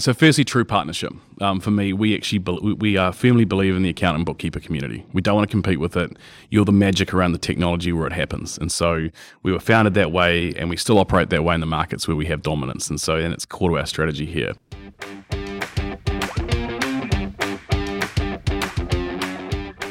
So, 0.00 0.14
firstly, 0.14 0.44
true 0.44 0.64
partnership. 0.64 1.12
Um, 1.40 1.58
for 1.58 1.72
me, 1.72 1.92
we 1.92 2.14
actually 2.14 2.38
be- 2.38 2.76
we 2.78 2.96
uh, 2.96 3.10
firmly 3.10 3.44
believe 3.44 3.74
in 3.74 3.82
the 3.82 3.88
accountant 3.88 4.26
bookkeeper 4.26 4.60
community. 4.60 5.04
We 5.12 5.20
don't 5.20 5.34
want 5.34 5.48
to 5.48 5.50
compete 5.50 5.80
with 5.80 5.96
it. 5.96 6.16
You're 6.50 6.64
the 6.64 6.70
magic 6.70 7.12
around 7.12 7.32
the 7.32 7.38
technology 7.38 7.92
where 7.92 8.06
it 8.06 8.12
happens, 8.12 8.56
and 8.58 8.70
so 8.70 9.08
we 9.42 9.50
were 9.50 9.58
founded 9.58 9.94
that 9.94 10.12
way, 10.12 10.54
and 10.54 10.70
we 10.70 10.76
still 10.76 11.00
operate 11.00 11.30
that 11.30 11.42
way 11.42 11.56
in 11.56 11.60
the 11.60 11.66
markets 11.66 12.06
where 12.06 12.16
we 12.16 12.26
have 12.26 12.42
dominance. 12.42 12.88
And 12.88 13.00
so, 13.00 13.16
and 13.16 13.34
it's 13.34 13.44
core 13.44 13.70
to 13.70 13.78
our 13.78 13.86
strategy 13.86 14.24
here. 14.24 14.52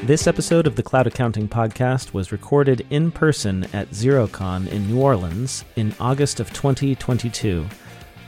This 0.05 0.26
episode 0.26 0.68
of 0.68 0.78
the 0.78 0.84
Cloud 0.84 1.08
Accounting 1.08 1.50
Podcast 1.50 2.14
was 2.14 2.32
recorded 2.32 2.88
in 2.89 3.12
person 3.12 3.66
at 3.74 3.89
Xerocon 3.89 4.70
in 4.70 4.88
New 4.88 5.02
Orleans 5.02 5.66
in 5.76 5.94
August 6.00 6.39
of 6.39 6.54
2022. 6.54 7.68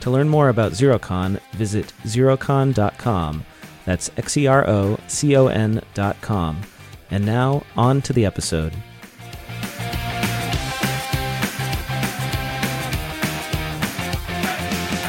To 0.01 0.09
learn 0.09 0.29
more 0.29 0.49
about 0.49 0.71
Xerocon, 0.71 1.39
visit 1.51 1.93
xerocon.com. 2.03 3.45
That's 3.85 4.09
X 4.17 4.37
E 4.37 4.47
R 4.47 4.67
O 4.67 4.97
C 5.07 5.35
O 5.35 5.47
N.com. 5.47 6.61
And 7.11 7.25
now, 7.25 7.63
on 7.75 8.01
to 8.03 8.13
the 8.13 8.25
episode. 8.25 8.73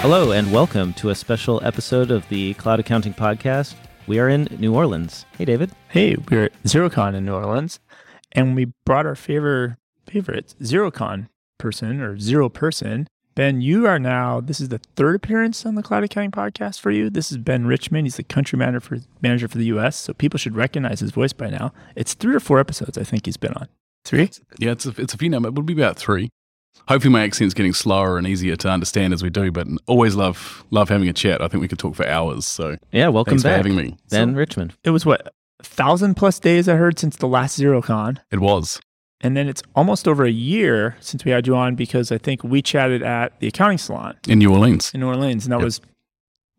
Hello, 0.02 0.32
and 0.32 0.50
welcome 0.50 0.94
to 0.94 1.10
a 1.10 1.14
special 1.14 1.60
episode 1.62 2.10
of 2.10 2.26
the 2.30 2.54
Cloud 2.54 2.80
Accounting 2.80 3.12
Podcast. 3.12 3.74
We 4.06 4.18
are 4.18 4.28
in 4.30 4.48
New 4.58 4.74
Orleans. 4.74 5.26
Hey, 5.36 5.44
David. 5.44 5.70
Hey, 5.88 6.16
we're 6.30 6.44
at 6.44 6.62
Xerocon 6.64 7.14
in 7.14 7.26
New 7.26 7.34
Orleans, 7.34 7.78
and 8.32 8.56
we 8.56 8.72
brought 8.86 9.04
our 9.06 9.14
favorite 9.14 9.76
favorite 10.06 10.54
Xerocon 10.62 11.28
person 11.58 12.00
or 12.00 12.16
Xero 12.16 12.52
person. 12.52 13.06
Ben, 13.34 13.60
you 13.60 13.86
are 13.86 13.98
now. 13.98 14.40
This 14.40 14.60
is 14.60 14.68
the 14.70 14.78
third 14.96 15.14
appearance 15.14 15.64
on 15.64 15.74
the 15.76 15.82
Cloud 15.82 16.02
Accounting 16.02 16.32
Podcast 16.32 16.80
for 16.80 16.90
you. 16.90 17.08
This 17.08 17.30
is 17.30 17.38
Ben 17.38 17.64
Richmond. 17.66 18.06
He's 18.06 18.16
the 18.16 18.24
country 18.24 18.58
manager 18.58 18.80
for 18.80 18.98
manager 19.22 19.46
for 19.48 19.56
the 19.58 19.66
U.S. 19.66 19.96
So 19.96 20.12
people 20.12 20.36
should 20.38 20.56
recognize 20.56 21.00
his 21.00 21.12
voice 21.12 21.32
by 21.32 21.48
now. 21.48 21.72
It's 21.94 22.14
three 22.14 22.34
or 22.34 22.40
four 22.40 22.58
episodes 22.58 22.98
I 22.98 23.04
think 23.04 23.26
he's 23.26 23.36
been 23.36 23.54
on. 23.54 23.68
Three. 24.04 24.30
Yeah, 24.58 24.72
it's 24.72 24.84
a, 24.84 24.90
it's 25.00 25.14
a 25.14 25.18
few 25.18 25.28
number. 25.30 25.48
It 25.48 25.54
would 25.54 25.64
be 25.66 25.72
about 25.74 25.96
three. 25.96 26.28
Hopefully, 26.88 27.12
my 27.12 27.22
accent's 27.22 27.54
getting 27.54 27.72
slower 27.72 28.18
and 28.18 28.26
easier 28.26 28.56
to 28.56 28.68
understand 28.68 29.12
as 29.14 29.22
we 29.22 29.30
do. 29.30 29.52
But 29.52 29.68
always 29.86 30.16
love 30.16 30.64
love 30.70 30.88
having 30.88 31.08
a 31.08 31.12
chat. 31.12 31.40
I 31.40 31.46
think 31.48 31.60
we 31.60 31.68
could 31.68 31.78
talk 31.78 31.94
for 31.94 32.06
hours. 32.06 32.46
So 32.46 32.78
Yeah, 32.90 33.08
welcome 33.08 33.32
thanks 33.32 33.42
back. 33.44 33.52
for 33.52 33.56
having 33.56 33.76
me. 33.76 33.96
Ben 34.10 34.34
Richmond. 34.34 34.74
It 34.82 34.90
was 34.90 35.06
what 35.06 35.32
a 35.60 35.62
thousand 35.62 36.14
plus 36.16 36.38
days 36.40 36.68
I 36.68 36.74
heard 36.76 36.98
since 36.98 37.16
the 37.16 37.28
last 37.28 37.60
Xerocon. 37.60 38.18
It 38.32 38.40
was. 38.40 38.80
And 39.22 39.36
then 39.36 39.48
it's 39.48 39.62
almost 39.76 40.08
over 40.08 40.24
a 40.24 40.30
year 40.30 40.96
since 41.00 41.24
we 41.24 41.30
had 41.30 41.46
you 41.46 41.54
on 41.54 41.74
because 41.74 42.10
I 42.10 42.16
think 42.18 42.42
we 42.42 42.62
chatted 42.62 43.02
at 43.02 43.38
the 43.40 43.48
accounting 43.48 43.76
salon 43.78 44.16
in 44.26 44.38
New 44.38 44.50
Orleans. 44.50 44.92
in 44.94 45.00
New 45.00 45.08
Orleans, 45.08 45.44
and 45.44 45.52
that 45.52 45.58
Yep. 45.58 45.64
was 45.64 45.80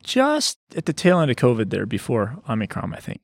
just 0.03 0.57
at 0.75 0.85
the 0.85 0.93
tail 0.93 1.19
end 1.19 1.29
of 1.31 1.37
COVID 1.37 1.69
there 1.69 1.85
before 1.85 2.37
Omicron, 2.49 2.93
I 2.93 2.99
think. 2.99 3.21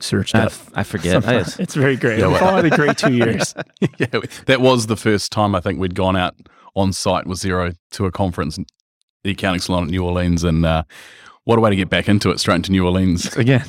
Searched 0.00 0.34
I, 0.36 0.40
up. 0.42 0.46
f- 0.46 0.70
I 0.74 0.82
forget. 0.84 1.16
I, 1.26 1.42
Sometime. 1.42 1.62
It's 1.62 1.74
very 1.74 1.96
great. 1.96 2.20
Yeah, 2.20 2.28
We've 2.28 2.40
well- 2.40 2.50
all 2.50 2.56
had 2.62 2.66
a 2.66 2.70
great 2.76 2.96
two 2.96 3.12
years. 3.14 3.52
yeah, 3.98 4.06
that 4.46 4.60
was 4.60 4.86
the 4.86 4.96
first 4.96 5.32
time 5.32 5.54
I 5.56 5.60
think 5.60 5.80
we'd 5.80 5.96
gone 5.96 6.16
out 6.16 6.36
on 6.76 6.92
site 6.92 7.26
with 7.26 7.38
Xero 7.38 7.74
to 7.92 8.06
a 8.06 8.12
conference, 8.12 8.58
the 9.24 9.30
accounting 9.30 9.60
salon 9.60 9.84
at 9.84 9.90
New 9.90 10.04
Orleans, 10.04 10.44
and 10.44 10.64
uh, 10.64 10.84
what 11.44 11.58
a 11.58 11.60
way 11.60 11.70
to 11.70 11.76
get 11.76 11.90
back 11.90 12.08
into 12.08 12.30
it, 12.30 12.38
straight 12.38 12.56
into 12.56 12.70
New 12.70 12.84
Orleans. 12.84 13.34
Again. 13.36 13.64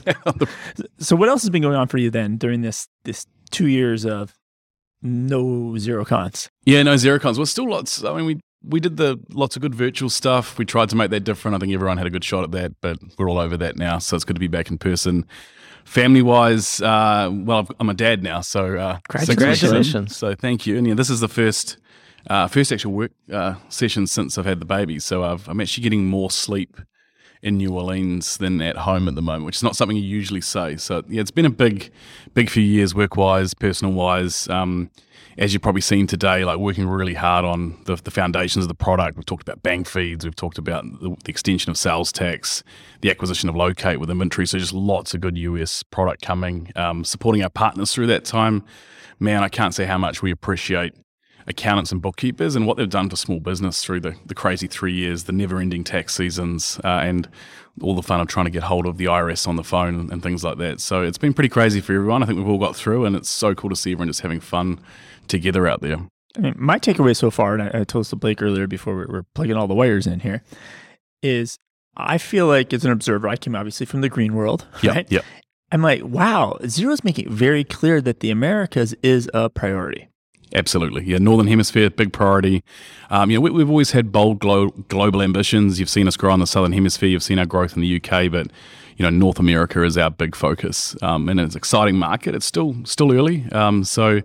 so 0.99 1.15
what 1.15 1.29
else 1.29 1.41
has 1.41 1.49
been 1.49 1.63
going 1.63 1.75
on 1.75 1.87
for 1.87 1.97
you 1.97 2.11
then 2.11 2.37
during 2.37 2.61
this 2.61 2.87
this 3.05 3.25
two 3.49 3.65
years 3.67 4.05
of 4.05 4.35
no 5.01 5.43
Xerocons? 5.75 6.49
yeah, 6.65 6.83
no 6.83 6.95
Zerocons. 6.95 7.37
Well, 7.37 7.45
still 7.45 7.69
lots. 7.69 8.03
I 8.03 8.15
mean, 8.15 8.25
we 8.25 8.39
we 8.63 8.79
did 8.79 8.97
the 8.97 9.19
lots 9.31 9.55
of 9.55 9.61
good 9.61 9.73
virtual 9.75 10.09
stuff. 10.09 10.57
We 10.57 10.65
tried 10.65 10.89
to 10.89 10.95
make 10.95 11.11
that 11.11 11.21
different. 11.21 11.55
I 11.55 11.59
think 11.59 11.73
everyone 11.73 11.97
had 11.97 12.07
a 12.07 12.09
good 12.09 12.23
shot 12.23 12.43
at 12.43 12.51
that, 12.51 12.73
but 12.81 12.97
we're 13.17 13.29
all 13.29 13.39
over 13.39 13.57
that 13.57 13.77
now. 13.77 13.99
So 13.99 14.15
it's 14.15 14.25
good 14.25 14.35
to 14.35 14.39
be 14.39 14.47
back 14.47 14.69
in 14.69 14.77
person. 14.77 15.25
Family 15.85 16.21
wise, 16.21 16.81
uh, 16.81 17.29
well, 17.31 17.67
I'm 17.79 17.89
a 17.89 17.93
dad 17.93 18.21
now, 18.21 18.41
so 18.41 18.77
uh, 18.77 18.99
six 19.17 19.27
weeks 19.27 19.29
in. 19.29 19.35
Congratulations. 19.35 20.15
So 20.15 20.35
thank 20.35 20.67
you. 20.67 20.77
And 20.77 20.85
yeah, 20.85 20.93
this 20.93 21.09
is 21.09 21.19
the 21.19 21.27
first 21.27 21.77
uh, 22.29 22.47
first 22.47 22.71
actual 22.71 22.91
work 22.91 23.11
uh, 23.31 23.55
session 23.69 24.05
since 24.05 24.37
I've 24.37 24.45
had 24.45 24.59
the 24.59 24.65
baby. 24.65 24.99
So 24.99 25.23
I've, 25.23 25.47
I'm 25.47 25.59
actually 25.61 25.83
getting 25.83 26.05
more 26.05 26.29
sleep 26.29 26.79
in 27.41 27.57
New 27.57 27.73
Orleans 27.73 28.37
than 28.37 28.61
at 28.61 28.77
home 28.77 29.07
at 29.07 29.15
the 29.15 29.21
moment, 29.21 29.45
which 29.45 29.57
is 29.57 29.63
not 29.63 29.75
something 29.75 29.95
you 29.95 30.03
usually 30.03 30.41
say. 30.41 30.75
So 30.77 31.03
yeah, 31.07 31.21
it's 31.21 31.31
been 31.31 31.45
a 31.45 31.49
big, 31.49 31.91
big 32.33 32.49
few 32.49 32.63
years 32.63 32.93
work 32.93 33.15
wise, 33.15 33.53
personal 33.53 33.93
wise. 33.93 34.47
Um, 34.49 34.91
as 35.37 35.53
you've 35.53 35.61
probably 35.61 35.81
seen 35.81 36.05
today, 36.05 36.43
like 36.43 36.57
working 36.57 36.85
really 36.85 37.13
hard 37.13 37.45
on 37.45 37.81
the, 37.85 37.95
the 37.95 38.11
foundations 38.11 38.65
of 38.65 38.69
the 38.69 38.75
product. 38.75 39.15
We've 39.15 39.25
talked 39.25 39.41
about 39.41 39.63
bank 39.63 39.87
feeds. 39.87 40.25
We've 40.25 40.35
talked 40.35 40.57
about 40.57 40.83
the, 40.99 41.15
the 41.23 41.29
extension 41.29 41.69
of 41.69 41.77
sales 41.77 42.11
tax, 42.11 42.61
the 43.01 43.09
acquisition 43.09 43.47
of 43.47 43.55
Locate 43.55 44.01
with 44.01 44.09
inventory. 44.09 44.45
So 44.45 44.57
just 44.57 44.73
lots 44.73 45.13
of 45.13 45.21
good 45.21 45.37
US 45.37 45.81
product 45.81 46.21
coming. 46.21 46.71
Um, 46.75 47.05
supporting 47.05 47.41
our 47.41 47.49
partners 47.49 47.93
through 47.93 48.07
that 48.07 48.25
time. 48.25 48.65
Man, 49.17 49.41
I 49.41 49.49
can't 49.49 49.73
say 49.73 49.85
how 49.85 49.97
much 49.97 50.21
we 50.21 50.31
appreciate 50.31 50.93
accountants 51.47 51.91
and 51.91 52.01
bookkeepers 52.01 52.55
and 52.55 52.67
what 52.67 52.77
they've 52.77 52.89
done 52.89 53.09
for 53.09 53.15
small 53.15 53.39
business 53.39 53.83
through 53.83 53.99
the, 53.99 54.15
the 54.25 54.35
crazy 54.35 54.67
three 54.67 54.93
years, 54.93 55.23
the 55.23 55.31
never 55.31 55.59
ending 55.59 55.83
tax 55.83 56.13
seasons, 56.15 56.79
uh, 56.83 56.87
and 56.87 57.27
all 57.81 57.95
the 57.95 58.03
fun 58.03 58.19
of 58.19 58.27
trying 58.27 58.45
to 58.45 58.51
get 58.51 58.63
hold 58.63 58.85
of 58.85 58.97
the 58.97 59.05
IRS 59.05 59.47
on 59.47 59.55
the 59.55 59.63
phone 59.63 60.09
and, 60.11 60.21
things 60.21 60.43
like 60.43 60.57
that. 60.57 60.81
So 60.81 61.01
it's 61.01 61.17
been 61.17 61.33
pretty 61.33 61.49
crazy 61.49 61.79
for 61.81 61.93
everyone. 61.93 62.21
I 62.21 62.25
think 62.25 62.37
we've 62.37 62.47
all 62.49 62.57
got 62.57 62.75
through, 62.75 63.05
and 63.05 63.15
it's 63.15 63.29
so 63.29 63.55
cool 63.55 63.69
to 63.69 63.75
see 63.75 63.91
everyone 63.93 64.09
just 64.09 64.21
having 64.21 64.39
fun 64.41 64.79
together 65.27 65.67
out 65.67 65.81
there. 65.81 65.97
I 66.37 66.41
mean, 66.41 66.55
my 66.57 66.77
takeaway 66.77 67.15
so 67.15 67.31
far, 67.31 67.55
and 67.55 67.63
I, 67.63 67.81
I 67.81 67.83
told 67.85 68.03
this 68.03 68.09
to 68.09 68.15
Blake 68.17 68.41
earlier 68.41 68.67
before 68.67 68.95
we 68.97 69.05
were 69.05 69.23
plugging 69.33 69.55
all 69.55 69.67
the 69.67 69.73
wires 69.73 70.05
in 70.07 70.19
here, 70.19 70.43
is 71.23 71.57
I 71.95 72.17
feel 72.17 72.47
like 72.47 72.73
as 72.73 72.85
an 72.85 72.91
observer, 72.91 73.27
I 73.27 73.35
came 73.35 73.55
obviously 73.55 73.85
from 73.85 74.01
the 74.01 74.09
green 74.09 74.33
world, 74.35 74.67
Yeah, 74.83 74.91
right? 74.91 75.07
yeah. 75.09 75.21
I'm 75.71 75.81
like, 75.81 76.03
wow, 76.03 76.57
Xero's 76.63 77.03
making 77.03 77.25
it 77.27 77.31
very 77.31 77.63
clear 77.63 78.01
that 78.01 78.21
the 78.21 78.31
Americas 78.31 78.95
is 79.03 79.29
a 79.33 79.49
priority. 79.49 80.09
Absolutely. 80.53 81.03
Yeah, 81.03 81.19
Northern 81.19 81.47
Hemisphere, 81.47 81.89
big 81.89 82.11
priority. 82.11 82.63
Um, 83.09 83.29
you 83.29 83.37
know, 83.37 83.41
we, 83.41 83.51
we've 83.51 83.69
always 83.69 83.91
had 83.91 84.11
bold 84.11 84.39
glo- 84.39 84.69
global 84.87 85.21
ambitions. 85.21 85.79
You've 85.79 85.89
seen 85.89 86.07
us 86.07 86.17
grow 86.17 86.33
in 86.33 86.39
the 86.39 86.47
Southern 86.47 86.73
Hemisphere. 86.73 87.09
You've 87.09 87.23
seen 87.23 87.39
our 87.39 87.45
growth 87.45 87.75
in 87.75 87.81
the 87.81 88.01
UK, 88.01 88.31
but 88.31 88.47
you 88.97 89.03
know, 89.03 89.09
North 89.09 89.39
America 89.39 89.83
is 89.83 89.97
our 89.97 90.09
big 90.09 90.35
focus, 90.35 90.95
um, 91.01 91.29
and 91.29 91.39
it's 91.39 91.55
an 91.55 91.59
exciting 91.59 91.95
market. 91.95 92.35
It's 92.35 92.45
still 92.45 92.75
still 92.83 93.13
early, 93.13 93.45
um, 93.53 93.85
so 93.85 94.21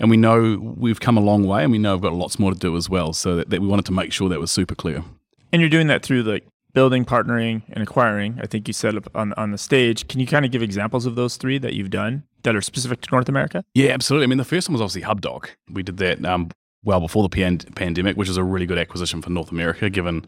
and 0.00 0.10
we 0.10 0.16
know 0.16 0.58
we've 0.76 0.98
come 0.98 1.16
a 1.16 1.20
long 1.20 1.44
way, 1.44 1.62
and 1.62 1.70
we 1.70 1.78
know 1.78 1.94
we've 1.94 2.02
got 2.02 2.14
lots 2.14 2.38
more 2.38 2.52
to 2.52 2.58
do 2.58 2.76
as 2.76 2.90
well. 2.90 3.12
So 3.12 3.36
that, 3.36 3.50
that 3.50 3.60
we 3.60 3.66
wanted 3.68 3.86
to 3.86 3.92
make 3.92 4.12
sure 4.12 4.28
that 4.28 4.40
was 4.40 4.50
super 4.50 4.74
clear. 4.74 5.04
And 5.52 5.62
you're 5.62 5.70
doing 5.70 5.86
that 5.86 6.02
through 6.02 6.24
like 6.24 6.44
building, 6.78 7.04
partnering, 7.04 7.60
and 7.70 7.82
acquiring. 7.82 8.38
I 8.40 8.46
think 8.46 8.68
you 8.68 8.72
said 8.72 8.94
on 9.12 9.32
on 9.32 9.50
the 9.50 9.58
stage. 9.58 10.06
Can 10.06 10.20
you 10.20 10.28
kind 10.28 10.44
of 10.44 10.52
give 10.52 10.62
examples 10.62 11.06
of 11.06 11.16
those 11.16 11.36
three 11.36 11.58
that 11.58 11.72
you've 11.74 11.90
done 11.90 12.22
that 12.44 12.54
are 12.54 12.60
specific 12.60 13.00
to 13.00 13.08
North 13.10 13.28
America? 13.28 13.64
Yeah, 13.74 13.90
absolutely. 13.90 14.26
I 14.26 14.28
mean, 14.28 14.38
the 14.38 14.44
first 14.44 14.68
one 14.68 14.74
was 14.74 14.80
obviously 14.80 15.02
HubDoc. 15.02 15.48
We 15.72 15.82
did 15.82 15.96
that 15.96 16.24
um, 16.24 16.52
well 16.84 17.00
before 17.00 17.24
the 17.24 17.28
pan- 17.30 17.58
pandemic, 17.74 18.16
which 18.16 18.28
is 18.28 18.36
a 18.36 18.44
really 18.44 18.64
good 18.64 18.78
acquisition 18.78 19.20
for 19.22 19.30
North 19.30 19.50
America, 19.50 19.90
given 19.90 20.24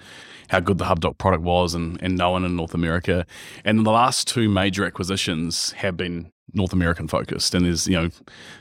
how 0.48 0.58
good 0.58 0.78
the 0.78 0.86
HubDoc 0.86 1.18
product 1.18 1.44
was 1.44 1.72
and, 1.72 2.02
and 2.02 2.16
known 2.16 2.44
in 2.44 2.56
North 2.56 2.74
America. 2.74 3.24
And 3.64 3.86
the 3.86 3.92
last 3.92 4.26
two 4.26 4.48
major 4.48 4.84
acquisitions 4.84 5.70
have 5.74 5.96
been 5.96 6.32
North 6.54 6.72
American 6.72 7.08
focused, 7.08 7.54
and 7.54 7.64
there's 7.64 7.86
you 7.86 7.96
know 7.96 8.10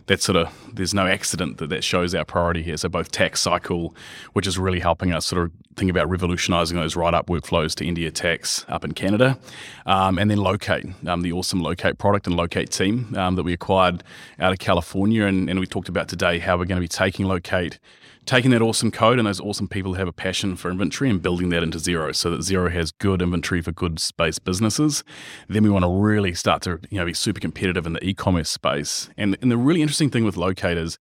that 0.08 0.22
sort 0.22 0.36
of 0.36 0.54
there's 0.74 0.94
no 0.94 1.08
accident 1.08 1.58
that 1.58 1.70
that 1.70 1.84
shows 1.84 2.14
our 2.16 2.26
priority 2.26 2.64
here. 2.64 2.78
So 2.78 2.90
both 2.90 3.12
TaxCycle, 3.12 3.96
which 4.34 4.48
is 4.48 4.58
really 4.58 4.80
helping 4.80 5.14
us 5.14 5.26
sort 5.26 5.44
of 5.44 5.52
think 5.76 5.90
about 5.90 6.10
revolutionising 6.10 6.78
those 6.78 6.96
write 6.96 7.14
up 7.14 7.28
workflows 7.28 7.74
to 7.76 7.86
India 7.86 8.12
tax 8.12 8.66
up 8.68 8.84
in 8.84 8.94
Canada, 8.94 9.38
um, 9.86 10.18
and 10.18 10.30
then 10.30 10.38
Locate, 10.38 10.86
um, 11.08 11.22
the 11.22 11.32
awesome 11.32 11.62
Locate 11.62 11.98
product 11.98 12.28
and 12.28 12.36
Locate 12.36 12.70
team 12.70 13.16
um, 13.16 13.36
that 13.36 13.44
we 13.44 13.54
acquired 13.54 14.04
out 14.40 14.52
of 14.52 14.60
California, 14.60 15.26
and, 15.26 15.50
and 15.50 15.60
we 15.60 15.66
talked 15.66 15.90
about 15.90 16.08
today 16.08 16.40
how 16.40 16.58
we're 16.58 16.66
going 16.66 16.78
to 16.78 16.82
be 16.82 16.88
taking 16.88 17.26
Locate 17.26 17.80
taking 18.26 18.52
that 18.52 18.62
awesome 18.62 18.92
code 18.92 19.18
and 19.18 19.28
those 19.28 19.40
awesome 19.40 19.68
people 19.68 19.94
who 19.94 20.00
have 20.00 20.08
a 20.08 20.14
passion 20.14 20.56
for 20.56 20.70
inventory 20.70 21.10
and 21.10 21.22
building 21.22 21.50
that 21.50 21.64
into 21.64 21.78
Xero 21.78 22.16
so 22.16 22.30
that 22.30 22.42
Xero 22.42 22.72
has 22.72 22.92
good 22.92 23.22
inventory 23.22 23.62
for 23.62 23.72
goods 23.72 24.12
based 24.12 24.44
businesses. 24.44 25.04
Then 25.48 25.64
we 25.64 25.70
want 25.70 25.84
to 25.84 25.90
really 25.90 26.34
start 26.34 26.62
to 26.64 26.80
you 26.90 27.00
know 27.00 27.06
be 27.06 27.14
super 27.14 27.40
competitive 27.40 27.86
in 27.86 27.94
the 27.94 28.04
e-commerce 28.04 28.50
space. 28.50 29.10
And, 29.18 29.38
and 29.42 29.52
the 29.52 29.58
really 29.58 29.82
interesting 29.82 30.10
thing 30.10 30.26
with 30.26 30.38
Locate 30.38 30.78
is 30.78 30.98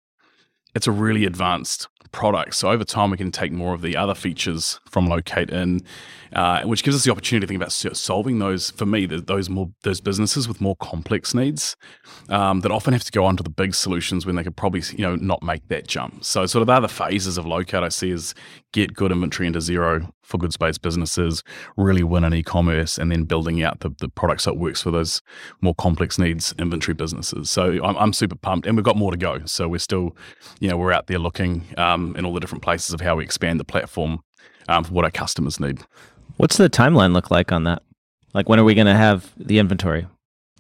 it's 0.76 0.88
a 0.88 0.92
really 0.92 1.26
advanced 1.26 1.88
product. 2.18 2.56
So 2.56 2.72
over 2.72 2.84
time, 2.84 3.12
we 3.12 3.18
can 3.18 3.32
take 3.32 3.52
more 3.52 3.76
of 3.76 3.84
the 3.84 3.96
other 3.96 4.16
features 4.16 4.80
from 4.90 5.06
Locate 5.06 5.52
in, 5.52 5.82
uh, 6.34 6.64
which 6.64 6.82
gives 6.82 6.96
us 6.96 7.04
the 7.04 7.12
opportunity 7.12 7.46
to 7.46 7.48
think 7.48 7.62
about 7.62 7.72
solving 7.72 8.40
those. 8.40 8.72
For 8.72 8.88
me, 8.88 9.06
th- 9.06 9.28
those 9.28 9.52
more 9.52 9.70
those 9.84 10.02
businesses 10.02 10.48
with 10.48 10.60
more 10.60 10.76
complex 10.78 11.36
needs 11.36 11.76
um, 12.30 12.62
that 12.62 12.72
often 12.72 12.94
have 12.94 13.04
to 13.04 13.12
go 13.12 13.24
onto 13.24 13.44
the 13.44 13.52
big 13.52 13.76
solutions 13.76 14.26
when 14.26 14.36
they 14.36 14.44
could 14.44 14.58
probably 14.58 14.82
you 14.94 15.04
know 15.04 15.16
not 15.16 15.44
make 15.44 15.68
that 15.68 15.86
jump. 15.86 16.26
So 16.26 16.48
sort 16.48 16.62
of 16.62 16.66
the 16.66 16.74
other 16.74 16.88
phases 16.88 17.38
of 17.38 17.46
Locate 17.46 17.84
I 17.84 17.90
see 17.90 18.10
is 18.10 18.34
get 18.74 18.96
good 18.96 19.12
inventory 19.12 19.46
into 19.46 19.60
Xero 19.60 20.12
for 20.28 20.38
goods 20.38 20.58
based 20.58 20.82
businesses, 20.82 21.44
really 21.78 22.04
win 22.04 22.24
in 22.24 22.34
e-commerce, 22.34 22.98
and 22.98 23.12
then 23.12 23.24
building 23.24 23.64
out 23.64 23.80
the, 23.80 23.90
the 24.00 24.10
product 24.10 24.42
so 24.42 24.52
it 24.52 24.58
works 24.58 24.82
for 24.82 24.92
those 24.92 25.22
more 25.62 25.74
complex 25.76 26.20
needs 26.20 26.54
inventory 26.60 26.94
businesses. 26.94 27.50
So 27.50 27.84
I'm, 27.84 27.96
I'm 27.98 28.14
super 28.14 28.36
pumped, 28.36 28.68
and 28.68 28.76
we've 28.76 28.84
got 28.84 28.98
more 28.98 29.12
to 29.12 29.18
go. 29.18 29.40
So 29.46 29.68
we're 29.68 29.80
still, 29.80 30.16
you 30.60 30.70
know, 30.70 30.78
we're 30.78 30.92
out 30.92 31.08
there 31.08 31.20
looking 31.20 31.64
um, 31.78 32.16
in 32.18 32.26
all 32.26 32.34
the 32.34 32.42
different 32.42 32.64
places 32.64 32.94
of 32.94 33.02
how 33.02 33.16
we 33.16 33.24
expand 33.24 33.60
the 33.60 33.66
platform 33.66 34.20
um, 34.68 34.84
for 34.84 34.94
what 34.94 35.06
our 35.06 35.12
customers 35.12 35.60
need. 35.60 35.80
What's 36.36 36.58
the 36.58 36.70
timeline 36.70 37.14
look 37.14 37.32
like 37.32 37.52
on 37.52 37.64
that? 37.64 37.82
Like 38.34 38.50
when 38.50 38.60
are 38.60 38.64
we 38.66 38.76
going 38.76 38.88
to 38.88 38.96
have 38.96 39.34
the 39.38 39.60
inventory? 39.60 40.08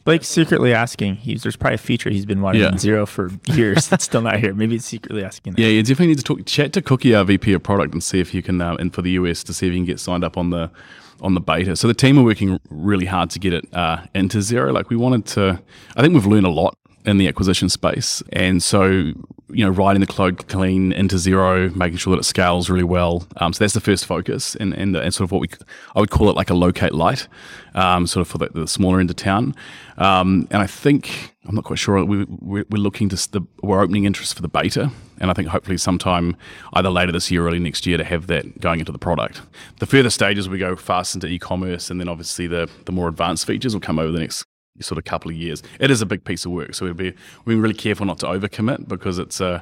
Blake's 0.08 0.30
secretly 0.30 0.74
asking. 0.74 1.18
He's 1.18 1.44
there's 1.44 1.58
probably 1.58 1.76
a 1.76 1.80
feature 1.80 2.10
he's 2.10 2.26
been 2.26 2.42
wanting 2.42 2.62
Yeah. 2.62 2.70
in 2.70 2.76
Xero 2.76 3.06
for 3.06 3.30
years 3.54 3.90
that's 3.90 4.06
still 4.06 4.22
not 4.22 4.40
here. 4.40 4.54
Maybe 4.54 4.76
it's 4.76 4.86
secretly 4.86 5.22
asking. 5.22 5.54
that. 5.56 5.62
Yeah, 5.62 5.68
you 5.68 5.84
definitely 5.84 6.08
need 6.08 6.20
to 6.20 6.24
talk, 6.24 6.46
chat 6.46 6.72
to 6.74 6.82
Cookie, 6.82 7.14
our 7.14 7.26
VP 7.26 7.52
of 7.52 7.62
product, 7.62 7.92
and 7.92 8.02
see 8.02 8.22
if 8.22 8.34
you 8.34 8.42
can, 8.42 8.62
um, 8.62 8.78
and 8.78 8.94
for 8.94 9.02
the 9.02 9.12
US, 9.12 9.44
to 9.44 9.54
see 9.54 9.68
if 9.68 9.74
you 9.74 9.80
can 9.80 9.86
get 9.86 10.00
signed 10.00 10.24
up 10.24 10.38
on 10.38 10.50
the 10.52 10.72
on 11.20 11.34
the 11.34 11.42
beta. 11.42 11.76
So 11.76 11.90
the 11.90 11.94
team 11.94 12.18
are 12.18 12.24
working 12.24 12.58
really 12.70 13.06
hard 13.06 13.32
to 13.32 13.40
get 13.40 13.52
it 13.52 13.66
uh, 13.74 13.98
into 14.16 14.38
Xero. 14.38 14.72
Like 14.72 14.90
we 14.90 14.96
wanted 14.96 15.26
to, 15.26 15.62
I 15.98 16.02
think 16.02 16.14
we've 16.14 16.26
learned 16.26 16.46
a 16.46 16.52
lot 16.52 16.78
in 17.08 17.18
the 17.18 17.28
acquisition 17.28 17.70
space, 17.70 18.22
and 18.34 18.62
so 18.62 19.14
you 19.50 19.64
know, 19.64 19.72
writing 19.72 20.02
the 20.02 20.08
code 20.08 20.48
clean 20.50 20.92
into 20.92 21.16
Xero, 21.16 21.74
making 21.74 21.98
sure 21.98 22.12
that 22.12 22.20
it 22.20 22.24
scales 22.24 22.70
really 22.70 22.84
well. 22.84 23.26
Um, 23.38 23.54
so 23.54 23.64
that's 23.64 23.74
the 23.74 23.80
first 23.80 24.06
focus, 24.06 24.56
and 24.56 24.74
and, 24.74 24.96
and 24.96 25.14
sort 25.14 25.26
of 25.26 25.32
what 25.32 25.42
we, 25.42 25.48
I 25.96 26.00
would 26.00 26.10
call 26.10 26.30
it 26.30 26.36
like 26.36 26.50
a 26.50 26.54
locate 26.54 26.94
light, 26.94 27.28
um, 27.74 28.08
sort 28.08 28.22
of 28.22 28.28
for 28.28 28.38
the, 28.38 28.50
the 28.50 28.68
smaller 28.68 29.00
end 29.00 29.10
of 29.10 29.16
town. 29.16 29.56
Um, 29.98 30.48
and 30.52 30.62
I 30.62 30.68
think 30.68 31.36
I'm 31.46 31.56
not 31.56 31.64
quite 31.64 31.80
sure. 31.80 32.04
We, 32.04 32.26
we're, 32.26 32.66
we're 32.70 32.78
looking 32.78 33.10
to 33.10 33.16
the 33.16 33.42
we're 33.64 33.82
opening 33.82 34.04
interest 34.04 34.36
for 34.36 34.42
the 34.42 34.50
beta, 34.50 34.92
and 35.20 35.32
I 35.32 35.34
think 35.34 35.48
hopefully 35.48 35.78
sometime 35.78 36.36
either 36.74 36.90
later 36.90 37.14
this 37.14 37.32
year, 37.32 37.46
or 37.46 37.48
early 37.48 37.60
next 37.60 37.86
year, 37.86 37.98
to 37.98 38.04
have 38.04 38.28
that 38.28 38.60
going 38.60 38.80
into 38.80 38.92
the 38.92 39.00
product. 39.00 39.42
The 39.80 39.86
further 39.86 40.10
stages 40.10 40.50
we 40.50 40.58
go 40.58 40.76
fast 40.76 41.16
into 41.16 41.28
e-commerce, 41.28 41.90
and 41.90 42.02
then 42.02 42.10
obviously 42.10 42.48
the 42.48 42.70
the 42.86 42.92
more 42.92 43.08
advanced 43.08 43.48
features 43.48 43.74
will 43.74 43.82
come 43.82 43.98
over 43.98 44.12
the 44.12 44.20
next 44.20 44.46
sort 44.80 44.98
of 44.98 45.06
couple 45.06 45.32
of 45.32 45.38
years. 45.38 45.64
It 45.80 45.92
is 45.92 46.02
a 46.02 46.06
big 46.06 46.24
piece 46.24 46.46
of 46.46 46.52
work, 46.52 46.76
so 46.76 46.86
we'll 46.86 46.94
be 46.94 47.14
we're 47.46 47.60
really 47.60 47.74
careful 47.74 48.06
not 48.06 48.20
to 48.20 48.26
overcommit 48.28 48.88
because 48.88 49.20
it's 49.20 49.42
uh, 49.42 49.62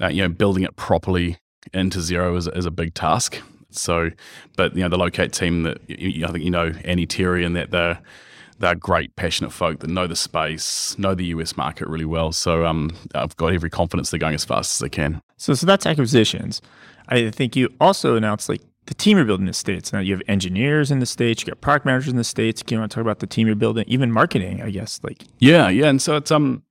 uh, 0.00 0.08
you 0.08 0.22
know 0.22 0.28
building 0.28 0.62
it 0.62 0.76
properly 0.76 1.38
into 1.72 1.98
Xero 1.98 2.36
is, 2.36 2.46
is 2.48 2.66
a 2.66 2.70
big 2.70 2.94
task. 2.94 3.40
So, 3.70 4.10
but 4.56 4.74
you 4.74 4.82
know 4.82 4.88
the 4.88 4.98
locate 4.98 5.32
team 5.32 5.64
that 5.64 5.78
I 5.88 6.32
think 6.32 6.44
you 6.44 6.50
know 6.50 6.72
Annie 6.84 7.06
Terry 7.06 7.44
and 7.44 7.56
that 7.56 7.70
they're 7.70 8.00
they're 8.58 8.74
great, 8.74 9.14
passionate 9.16 9.52
folk 9.52 9.80
that 9.80 9.90
know 9.90 10.06
the 10.06 10.16
space, 10.16 10.98
know 10.98 11.14
the 11.14 11.26
US 11.26 11.56
market 11.56 11.88
really 11.88 12.04
well. 12.06 12.32
So 12.32 12.64
um, 12.64 12.96
I've 13.14 13.36
got 13.36 13.52
every 13.52 13.68
confidence 13.68 14.10
they're 14.10 14.18
going 14.18 14.34
as 14.34 14.44
fast 14.44 14.76
as 14.76 14.78
they 14.78 14.88
can. 14.88 15.20
So 15.36 15.54
so 15.54 15.66
that's 15.66 15.86
acquisitions. 15.86 16.62
I 17.08 17.30
think 17.30 17.54
you 17.54 17.72
also 17.80 18.16
announced 18.16 18.48
like 18.48 18.62
the 18.86 18.94
team 18.94 19.16
you're 19.16 19.26
building 19.26 19.44
in 19.44 19.48
the 19.48 19.52
states. 19.52 19.92
Now 19.92 20.00
you 20.00 20.12
have 20.14 20.22
engineers 20.28 20.90
in 20.90 21.00
the 21.00 21.06
states, 21.06 21.42
you 21.42 21.46
got 21.46 21.60
product 21.60 21.86
managers 21.86 22.08
in 22.08 22.16
the 22.16 22.24
states. 22.24 22.62
Can 22.62 22.76
you 22.76 22.80
want 22.80 22.90
to 22.90 22.94
talk 22.94 23.02
about 23.02 23.18
the 23.18 23.26
team 23.26 23.46
you're 23.46 23.56
building, 23.56 23.84
even 23.86 24.10
marketing? 24.10 24.62
I 24.62 24.70
guess 24.70 25.00
like 25.02 25.24
Yeah, 25.38 25.68
yeah, 25.68 25.88
and 25.88 26.00
so 26.00 26.16
it's 26.16 26.30
um, 26.30 26.62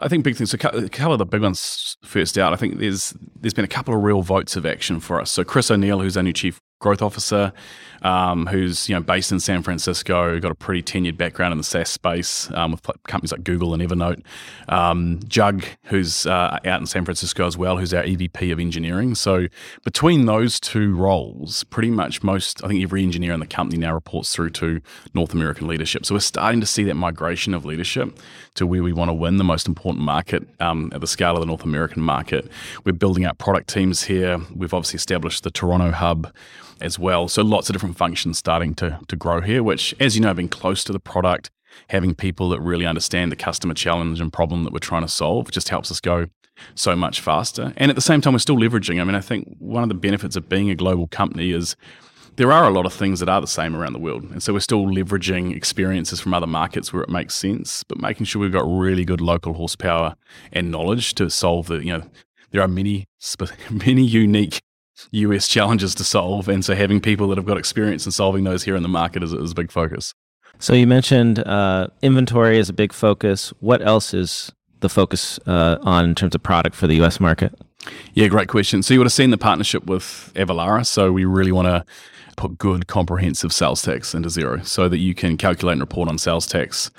I 0.00 0.08
think 0.08 0.24
big 0.24 0.36
things. 0.36 0.52
A 0.54 0.58
couple 0.58 1.12
of 1.12 1.18
the 1.18 1.26
big 1.26 1.42
ones 1.42 1.96
first 2.04 2.38
out. 2.38 2.52
I 2.52 2.56
think 2.56 2.78
there's 2.78 3.14
there's 3.40 3.54
been 3.54 3.64
a 3.64 3.68
couple 3.68 3.94
of 3.94 4.02
real 4.02 4.22
votes 4.22 4.56
of 4.56 4.66
action 4.66 5.00
for 5.00 5.20
us. 5.20 5.30
So 5.30 5.44
Chris 5.44 5.70
O'Neill, 5.70 6.00
who's 6.00 6.16
our 6.16 6.22
new 6.22 6.32
chief 6.32 6.60
growth 6.78 7.02
officer, 7.02 7.52
um, 8.02 8.46
who's 8.46 8.88
you 8.88 8.94
know 8.94 9.00
based 9.00 9.32
in 9.32 9.40
San 9.40 9.62
Francisco, 9.62 10.38
got 10.40 10.50
a 10.50 10.54
pretty 10.54 10.82
tenured 10.82 11.16
background 11.16 11.52
in 11.52 11.58
the 11.58 11.64
SaaS 11.64 11.88
space 11.88 12.50
um, 12.52 12.72
with 12.72 12.82
companies 13.06 13.32
like 13.32 13.44
Google 13.44 13.74
and 13.74 13.82
Evernote. 13.82 14.22
Um, 14.68 15.20
Jug, 15.26 15.64
who's 15.84 16.26
uh, 16.26 16.58
out 16.64 16.80
in 16.80 16.86
San 16.86 17.04
Francisco 17.04 17.46
as 17.46 17.56
well, 17.56 17.78
who's 17.78 17.94
our 17.94 18.02
EVP 18.02 18.52
of 18.52 18.60
engineering. 18.60 19.14
So 19.14 19.46
between 19.84 20.26
those 20.26 20.60
two 20.60 20.94
roles, 20.94 21.64
pretty 21.64 21.90
much 21.90 22.22
most, 22.22 22.62
I 22.62 22.68
think 22.68 22.82
every 22.82 23.02
engineer 23.02 23.32
in 23.32 23.40
the 23.40 23.46
company 23.46 23.78
now 23.78 23.94
reports 23.94 24.34
through 24.34 24.50
to 24.50 24.80
North 25.14 25.32
American 25.32 25.66
leadership. 25.66 26.04
So 26.04 26.14
we're 26.14 26.20
starting 26.20 26.60
to 26.60 26.66
see 26.66 26.84
that 26.84 26.94
migration 26.94 27.54
of 27.54 27.64
leadership 27.64 28.18
to 28.54 28.66
where 28.66 28.82
we 28.82 28.92
want 28.92 29.08
to 29.08 29.14
win 29.14 29.36
the 29.38 29.44
most 29.44 29.66
important 29.66 30.04
market 30.04 30.46
um, 30.60 30.90
at 30.94 31.00
the 31.00 31.06
scale 31.06 31.34
of 31.34 31.40
the 31.40 31.46
North 31.46 31.64
American 31.64 32.02
market. 32.02 32.48
We're 32.84 32.92
building 32.92 33.24
out 33.24 33.38
product 33.38 33.68
teams 33.68 34.04
here. 34.04 34.38
We've 34.54 34.74
obviously 34.74 34.96
established 34.96 35.42
the 35.42 35.50
Toronto 35.50 35.90
hub 35.90 36.32
as 36.80 36.98
well. 36.98 37.28
So 37.28 37.42
lots 37.42 37.68
of 37.68 37.74
different 37.74 37.96
functions 37.96 38.38
starting 38.38 38.74
to, 38.76 39.00
to 39.08 39.16
grow 39.16 39.40
here, 39.40 39.62
which, 39.62 39.94
as 40.00 40.16
you 40.16 40.22
know, 40.22 40.34
being 40.34 40.48
close 40.48 40.84
to 40.84 40.92
the 40.92 41.00
product, 41.00 41.50
having 41.88 42.14
people 42.14 42.48
that 42.50 42.60
really 42.60 42.86
understand 42.86 43.30
the 43.30 43.36
customer 43.36 43.74
challenge 43.74 44.20
and 44.20 44.32
problem 44.32 44.64
that 44.64 44.72
we're 44.72 44.78
trying 44.78 45.02
to 45.02 45.08
solve 45.08 45.50
just 45.50 45.68
helps 45.68 45.90
us 45.90 46.00
go 46.00 46.26
so 46.74 46.96
much 46.96 47.20
faster. 47.20 47.72
And 47.76 47.90
at 47.90 47.94
the 47.94 48.00
same 48.02 48.20
time, 48.20 48.32
we're 48.32 48.38
still 48.38 48.56
leveraging. 48.56 49.00
I 49.00 49.04
mean, 49.04 49.14
I 49.14 49.20
think 49.20 49.56
one 49.58 49.82
of 49.82 49.88
the 49.88 49.94
benefits 49.94 50.36
of 50.36 50.48
being 50.48 50.70
a 50.70 50.74
global 50.74 51.06
company 51.08 51.52
is 51.52 51.76
there 52.36 52.52
are 52.52 52.66
a 52.66 52.70
lot 52.70 52.86
of 52.86 52.92
things 52.92 53.20
that 53.20 53.28
are 53.28 53.40
the 53.40 53.46
same 53.46 53.74
around 53.74 53.94
the 53.94 53.98
world. 53.98 54.24
And 54.24 54.42
so 54.42 54.52
we're 54.52 54.60
still 54.60 54.86
leveraging 54.86 55.56
experiences 55.56 56.20
from 56.20 56.34
other 56.34 56.46
markets 56.46 56.92
where 56.92 57.02
it 57.02 57.08
makes 57.08 57.34
sense, 57.34 57.82
but 57.82 57.98
making 57.98 58.26
sure 58.26 58.40
we've 58.40 58.52
got 58.52 58.66
really 58.66 59.04
good 59.04 59.20
local 59.20 59.54
horsepower 59.54 60.16
and 60.52 60.70
knowledge 60.70 61.14
to 61.14 61.30
solve 61.30 61.66
the, 61.68 61.84
you 61.84 61.92
know, 61.92 62.02
there 62.50 62.62
are 62.62 62.68
many, 62.68 63.06
many 63.70 64.02
unique 64.02 64.60
US 65.10 65.48
challenges 65.48 65.94
to 65.96 66.04
solve. 66.04 66.48
And 66.48 66.64
so 66.64 66.74
having 66.74 67.00
people 67.00 67.28
that 67.28 67.38
have 67.38 67.46
got 67.46 67.58
experience 67.58 68.06
in 68.06 68.12
solving 68.12 68.44
those 68.44 68.64
here 68.64 68.76
in 68.76 68.82
the 68.82 68.88
market 68.88 69.22
is, 69.22 69.32
is 69.32 69.52
a 69.52 69.54
big 69.54 69.70
focus. 69.70 70.14
So 70.58 70.72
you 70.72 70.86
mentioned 70.86 71.40
uh, 71.40 71.88
inventory 72.02 72.58
is 72.58 72.68
a 72.68 72.72
big 72.72 72.92
focus. 72.92 73.50
What 73.60 73.82
else 73.82 74.14
is 74.14 74.52
the 74.80 74.88
focus 74.88 75.38
uh, 75.46 75.78
on 75.82 76.04
in 76.04 76.14
terms 76.14 76.34
of 76.34 76.42
product 76.42 76.74
for 76.76 76.86
the 76.86 76.94
U.S. 76.96 77.20
market? 77.20 77.54
Yeah, 78.14 78.28
great 78.28 78.48
question. 78.48 78.82
So 78.82 78.94
you 78.94 79.00
would 79.00 79.06
have 79.06 79.12
seen 79.12 79.30
the 79.30 79.38
partnership 79.38 79.86
with 79.86 80.32
Avalara. 80.34 80.86
So 80.86 81.12
we 81.12 81.24
really 81.24 81.52
want 81.52 81.66
to 81.66 81.84
put 82.36 82.58
good 82.58 82.86
comprehensive 82.86 83.52
sales 83.52 83.82
tax 83.82 84.14
into 84.14 84.28
Xero 84.28 84.64
so 84.64 84.88
that 84.88 84.98
you 84.98 85.14
can 85.14 85.36
calculate 85.36 85.74
and 85.74 85.80
report 85.80 86.08
on 86.08 86.18
sales 86.18 86.46
tax 86.46 86.90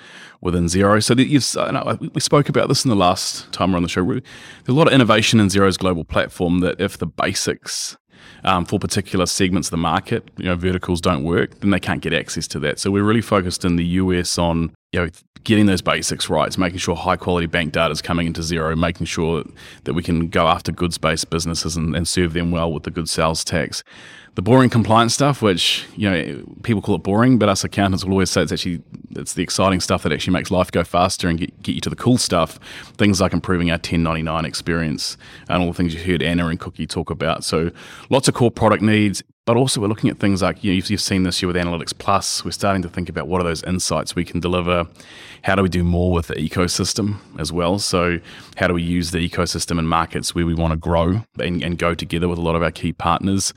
within 0.41 0.65
Xero. 0.65 1.01
So 1.03 1.13
that 1.13 1.27
you've, 1.27 1.45
know, 1.55 1.97
we 2.13 2.21
spoke 2.21 2.49
about 2.49 2.67
this 2.67 2.83
in 2.83 2.89
the 2.89 2.95
last 2.95 3.51
time 3.53 3.71
we're 3.71 3.77
on 3.77 3.83
the 3.83 3.89
show. 3.89 4.03
There's 4.03 4.21
a 4.67 4.73
lot 4.73 4.87
of 4.87 4.93
innovation 4.93 5.39
in 5.39 5.47
Xero's 5.47 5.77
global 5.77 6.03
platform 6.03 6.59
that 6.59 6.81
if 6.81 6.97
the 6.97 7.07
basics 7.07 7.97
um, 8.43 8.65
for 8.65 8.79
particular 8.79 9.25
segments 9.25 9.67
of 9.67 9.71
the 9.71 9.77
market, 9.77 10.29
you 10.37 10.45
know, 10.45 10.55
verticals 10.55 11.01
don't 11.01 11.23
work, 11.23 11.59
then 11.59 11.69
they 11.71 11.79
can't 11.79 12.01
get 12.01 12.13
access 12.13 12.47
to 12.49 12.59
that. 12.59 12.79
So 12.79 12.91
we're 12.91 13.03
really 13.03 13.21
focused 13.21 13.65
in 13.65 13.75
the 13.75 13.85
US 13.85 14.37
on 14.37 14.75
you 14.91 15.01
know 15.01 15.09
getting 15.43 15.65
those 15.65 15.81
basics 15.81 16.29
right, 16.29 16.51
so 16.51 16.59
making 16.59 16.79
sure 16.79 16.95
high 16.95 17.15
quality 17.15 17.47
bank 17.47 17.71
data 17.71 17.91
is 17.91 18.01
coming 18.01 18.27
into 18.27 18.41
Xero, 18.41 18.77
making 18.77 19.05
sure 19.05 19.45
that 19.85 19.93
we 19.93 20.03
can 20.03 20.27
go 20.27 20.47
after 20.47 20.71
goods 20.71 20.97
based 20.97 21.29
businesses 21.29 21.77
and, 21.77 21.95
and 21.95 22.07
serve 22.07 22.33
them 22.33 22.51
well 22.51 22.71
with 22.71 22.83
the 22.83 22.91
good 22.91 23.07
sales 23.07 23.43
tax. 23.43 23.83
The 24.37 24.43
boring 24.43 24.69
compliance 24.69 25.15
stuff, 25.15 25.41
which 25.41 25.87
you 25.95 26.07
know 26.07 26.43
people 26.61 26.79
call 26.79 26.93
it 26.93 27.01
boring, 27.01 27.39
but 27.39 27.49
us 27.49 27.63
accountants 27.63 28.05
will 28.05 28.11
always 28.11 28.29
say 28.29 28.43
it's 28.43 28.51
actually 28.51 28.83
it's 29.15 29.33
the 29.33 29.41
exciting 29.41 29.79
stuff 29.79 30.03
that 30.03 30.11
actually 30.11 30.33
makes 30.33 30.51
life 30.51 30.71
go 30.71 30.83
faster 30.83 31.27
and 31.27 31.39
get, 31.39 31.63
get 31.63 31.73
you 31.73 31.81
to 31.81 31.89
the 31.89 31.95
cool 31.95 32.19
stuff. 32.19 32.59
Things 32.99 33.19
like 33.19 33.33
improving 33.33 33.71
our 33.71 33.77
1099 33.77 34.45
experience 34.45 35.17
and 35.49 35.63
all 35.63 35.69
the 35.69 35.73
things 35.73 35.95
you 35.95 36.03
heard 36.03 36.21
Anna 36.21 36.49
and 36.49 36.59
Cookie 36.59 36.85
talk 36.85 37.09
about. 37.09 37.43
So 37.45 37.71
lots 38.11 38.27
of 38.27 38.35
core 38.35 38.51
product 38.51 38.83
needs, 38.83 39.23
but 39.47 39.55
also 39.55 39.79
we're 39.79 39.87
looking 39.87 40.09
at 40.09 40.19
things 40.19 40.41
like 40.41 40.61
you 40.61 40.71
know, 40.71 40.75
you've, 40.75 40.89
you've 40.89 41.01
seen 41.01 41.23
this 41.23 41.41
year 41.41 41.47
with 41.47 41.55
Analytics 41.55 41.97
Plus. 41.97 42.43
We're 42.43 42.51
starting 42.51 42.81
to 42.81 42.89
think 42.89 43.07
about 43.07 43.29
what 43.29 43.39
are 43.39 43.45
those 43.45 43.63
insights 43.63 44.13
we 44.13 44.25
can 44.25 44.41
deliver. 44.41 44.85
How 45.43 45.55
do 45.55 45.63
we 45.63 45.69
do 45.69 45.85
more 45.85 46.11
with 46.11 46.27
the 46.27 46.33
ecosystem 46.33 47.19
as 47.39 47.53
well? 47.53 47.79
So 47.79 48.19
how 48.57 48.67
do 48.67 48.73
we 48.73 48.83
use 48.83 49.11
the 49.11 49.27
ecosystem 49.27 49.79
in 49.79 49.87
markets 49.87 50.35
where 50.35 50.45
we 50.45 50.53
want 50.53 50.71
to 50.71 50.77
grow 50.77 51.21
and, 51.39 51.63
and 51.63 51.77
go 51.77 51.95
together 51.95 52.27
with 52.27 52.37
a 52.37 52.41
lot 52.41 52.57
of 52.57 52.61
our 52.61 52.71
key 52.71 52.91
partners? 52.91 53.53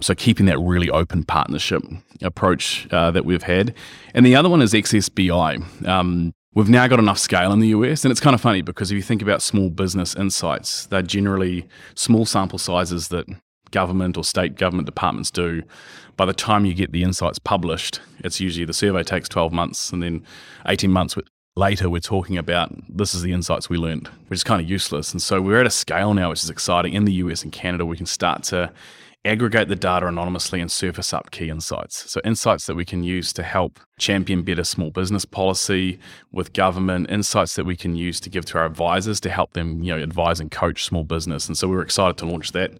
So 0.00 0.14
keeping 0.24 0.46
that 0.46 0.58
really 0.58 0.88
open 0.88 1.22
partnership 1.22 1.82
approach 2.22 2.88
uh, 2.90 3.10
that 3.10 3.26
we've 3.26 3.42
had. 3.42 3.74
And 4.14 4.24
the 4.24 4.34
other 4.34 4.48
one 4.48 4.62
is 4.62 4.72
XSBI. 4.72 5.86
Um, 5.86 6.32
We've 6.56 6.68
now 6.68 6.86
got 6.86 7.00
enough 7.00 7.18
scale 7.18 7.52
in 7.52 7.58
the 7.58 7.66
US, 7.68 8.04
and 8.04 8.12
it's 8.12 8.20
kind 8.20 8.32
of 8.32 8.40
funny 8.40 8.62
because 8.62 8.92
if 8.92 8.94
you 8.94 9.02
think 9.02 9.22
about 9.22 9.42
small 9.42 9.70
business 9.70 10.14
insights, 10.14 10.86
they're 10.86 11.02
generally 11.02 11.66
small 11.96 12.24
sample 12.26 12.60
sizes 12.60 13.08
that 13.08 13.26
government 13.72 14.16
or 14.16 14.22
state 14.22 14.54
government 14.54 14.86
departments 14.86 15.32
do. 15.32 15.64
By 16.16 16.26
the 16.26 16.32
time 16.32 16.64
you 16.64 16.72
get 16.72 16.92
the 16.92 17.02
insights 17.02 17.40
published, 17.40 18.00
it's 18.20 18.38
usually 18.38 18.64
the 18.64 18.72
survey 18.72 19.02
takes 19.02 19.28
12 19.28 19.52
months, 19.52 19.92
and 19.92 20.00
then 20.00 20.22
18 20.68 20.92
months 20.92 21.16
later, 21.56 21.90
we're 21.90 21.98
talking 21.98 22.38
about 22.38 22.72
this 22.88 23.16
is 23.16 23.22
the 23.22 23.32
insights 23.32 23.68
we 23.68 23.76
learned, 23.76 24.06
which 24.28 24.38
is 24.38 24.44
kind 24.44 24.62
of 24.62 24.70
useless. 24.70 25.10
And 25.10 25.20
so 25.20 25.42
we're 25.42 25.58
at 25.58 25.66
a 25.66 25.70
scale 25.70 26.14
now, 26.14 26.30
which 26.30 26.44
is 26.44 26.50
exciting. 26.50 26.94
In 26.94 27.04
the 27.04 27.14
US 27.14 27.42
and 27.42 27.50
Canada, 27.50 27.84
we 27.84 27.96
can 27.96 28.06
start 28.06 28.44
to 28.44 28.70
aggregate 29.24 29.68
the 29.68 29.76
data 29.76 30.06
anonymously 30.06 30.60
and 30.60 30.70
surface 30.70 31.12
up 31.12 31.30
key 31.30 31.48
insights. 31.48 32.10
So, 32.10 32.20
insights 32.24 32.66
that 32.66 32.74
we 32.74 32.84
can 32.84 33.02
use 33.02 33.32
to 33.34 33.42
help 33.42 33.80
champion 33.98 34.42
better 34.42 34.64
small 34.64 34.90
business 34.90 35.24
policy 35.24 35.98
with 36.32 36.52
government, 36.52 37.10
insights 37.10 37.56
that 37.56 37.64
we 37.64 37.76
can 37.76 37.96
use 37.96 38.20
to 38.20 38.30
give 38.30 38.44
to 38.46 38.58
our 38.58 38.66
advisors 38.66 39.20
to 39.20 39.30
help 39.30 39.54
them, 39.54 39.82
you 39.82 39.94
know, 39.94 40.02
advise 40.02 40.40
and 40.40 40.50
coach 40.50 40.84
small 40.84 41.04
business. 41.04 41.48
And 41.48 41.56
so, 41.56 41.68
we 41.68 41.76
were 41.76 41.82
excited 41.82 42.16
to 42.18 42.26
launch 42.26 42.52
that 42.52 42.72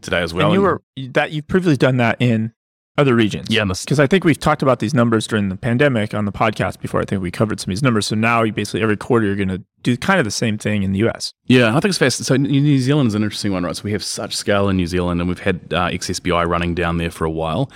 today 0.00 0.22
as 0.22 0.34
well. 0.34 0.46
and 0.46 0.54
you 0.54 0.60
were 0.60 0.82
that 1.12 1.32
you've 1.32 1.46
previously 1.46 1.76
done 1.76 1.96
that 1.98 2.16
in 2.20 2.52
other 2.96 3.14
regions. 3.14 3.48
Yeah, 3.50 3.64
because 3.64 3.98
I 3.98 4.06
think 4.06 4.24
we've 4.24 4.38
talked 4.38 4.62
about 4.62 4.78
these 4.78 4.94
numbers 4.94 5.26
during 5.26 5.48
the 5.48 5.56
pandemic 5.56 6.14
on 6.14 6.24
the 6.24 6.32
podcast 6.32 6.80
before. 6.80 7.00
I 7.00 7.04
think 7.04 7.22
we 7.22 7.30
covered 7.30 7.58
some 7.60 7.70
of 7.70 7.76
these 7.76 7.82
numbers. 7.82 8.06
So 8.06 8.14
now 8.14 8.42
you 8.42 8.52
basically 8.52 8.82
every 8.82 8.96
quarter 8.96 9.26
you're 9.26 9.36
going 9.36 9.48
to 9.48 9.64
do 9.84 9.96
kind 9.96 10.18
of 10.18 10.24
the 10.24 10.30
same 10.30 10.58
thing 10.58 10.82
in 10.82 10.92
the 10.92 11.06
US. 11.06 11.32
Yeah, 11.46 11.68
I 11.68 11.80
think 11.80 11.90
it's 11.90 11.98
fast. 11.98 12.24
So 12.24 12.36
New 12.36 12.78
Zealand 12.78 13.08
is 13.08 13.14
an 13.14 13.22
interesting 13.22 13.52
one, 13.52 13.64
right? 13.64 13.76
So 13.76 13.84
we 13.84 13.92
have 13.92 14.02
such 14.02 14.34
scale 14.34 14.68
in 14.68 14.76
New 14.76 14.86
Zealand, 14.86 15.20
and 15.20 15.28
we've 15.28 15.38
had 15.38 15.72
uh, 15.72 15.88
XSBI 15.90 16.48
running 16.48 16.74
down 16.74 16.96
there 16.96 17.10
for 17.10 17.24
a 17.24 17.30
while, 17.30 17.70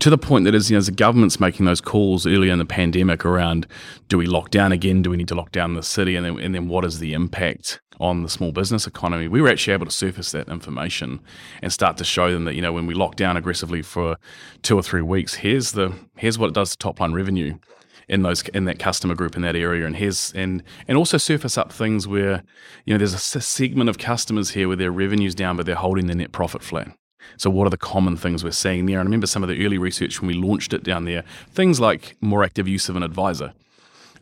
to 0.00 0.10
the 0.10 0.18
point 0.18 0.46
that 0.46 0.54
as 0.54 0.70
you 0.70 0.74
know, 0.74 0.78
as 0.78 0.86
the 0.86 0.92
government's 0.92 1.38
making 1.38 1.66
those 1.66 1.80
calls 1.80 2.26
earlier 2.26 2.52
in 2.52 2.58
the 2.58 2.64
pandemic 2.64 3.24
around, 3.24 3.66
do 4.08 4.16
we 4.18 4.26
lock 4.26 4.50
down 4.50 4.72
again? 4.72 5.02
Do 5.02 5.10
we 5.10 5.16
need 5.16 5.28
to 5.28 5.34
lock 5.34 5.52
down 5.52 5.74
the 5.74 5.82
city? 5.82 6.16
And 6.16 6.24
then, 6.24 6.38
and 6.38 6.54
then 6.54 6.68
what 6.68 6.84
is 6.84 6.98
the 6.98 7.12
impact 7.12 7.80
on 8.00 8.22
the 8.22 8.28
small 8.30 8.50
business 8.50 8.86
economy? 8.86 9.28
We 9.28 9.42
were 9.42 9.50
actually 9.50 9.74
able 9.74 9.86
to 9.86 9.92
surface 9.92 10.32
that 10.32 10.48
information 10.48 11.20
and 11.60 11.70
start 11.70 11.98
to 11.98 12.04
show 12.04 12.32
them 12.32 12.46
that 12.46 12.54
you 12.54 12.62
know 12.62 12.72
when 12.72 12.86
we 12.86 12.94
lock 12.94 13.16
down 13.16 13.36
aggressively 13.36 13.82
for 13.82 14.16
two 14.62 14.76
or 14.76 14.82
three 14.82 15.02
weeks, 15.02 15.34
here's 15.34 15.72
the 15.72 15.92
here's 16.16 16.38
what 16.38 16.48
it 16.48 16.54
does 16.54 16.70
to 16.70 16.78
top 16.78 16.98
line 16.98 17.12
revenue 17.12 17.58
in 18.08 18.22
those 18.22 18.42
in 18.48 18.64
that 18.64 18.78
customer 18.78 19.14
group 19.14 19.36
in 19.36 19.42
that 19.42 19.56
area. 19.56 19.86
And 19.86 19.96
here's 19.96 20.32
and 20.34 20.62
and 20.86 20.96
also 20.96 21.18
surface 21.18 21.58
up 21.58 21.72
things 21.72 22.06
where 22.06 22.42
you 22.84 22.94
know 22.94 22.98
there's 22.98 23.14
a 23.14 23.40
segment 23.40 23.90
of 23.90 23.98
customers 23.98 24.50
here 24.50 24.68
where 24.68 24.76
their 24.76 24.92
revenue's 24.92 25.34
down 25.34 25.56
but 25.56 25.66
they're 25.66 25.74
holding 25.74 26.06
their 26.06 26.16
net 26.16 26.32
profit 26.32 26.62
flat. 26.62 26.96
So 27.38 27.50
what 27.50 27.66
are 27.66 27.70
the 27.70 27.76
common 27.76 28.16
things 28.16 28.44
we're 28.44 28.52
seeing 28.52 28.86
there? 28.86 29.00
And 29.00 29.06
i 29.06 29.10
remember 29.10 29.26
some 29.26 29.42
of 29.42 29.48
the 29.48 29.64
early 29.64 29.78
research 29.78 30.20
when 30.20 30.28
we 30.28 30.34
launched 30.34 30.72
it 30.72 30.84
down 30.84 31.04
there 31.04 31.24
things 31.50 31.80
like 31.80 32.16
more 32.20 32.44
active 32.44 32.68
use 32.68 32.88
of 32.88 32.96
an 32.96 33.02
advisor. 33.02 33.52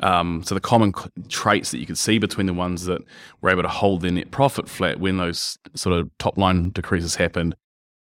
Um, 0.00 0.42
so 0.42 0.54
the 0.54 0.60
common 0.60 0.92
traits 1.28 1.70
that 1.70 1.78
you 1.78 1.86
could 1.86 1.98
see 1.98 2.18
between 2.18 2.46
the 2.46 2.54
ones 2.54 2.84
that 2.86 3.02
were 3.40 3.50
able 3.50 3.62
to 3.62 3.68
hold 3.68 4.02
their 4.02 4.10
net 4.10 4.30
profit 4.30 4.68
flat 4.68 4.98
when 4.98 5.18
those 5.18 5.56
sort 5.74 5.96
of 5.96 6.10
top 6.18 6.36
line 6.36 6.70
decreases 6.70 7.16
happened 7.16 7.54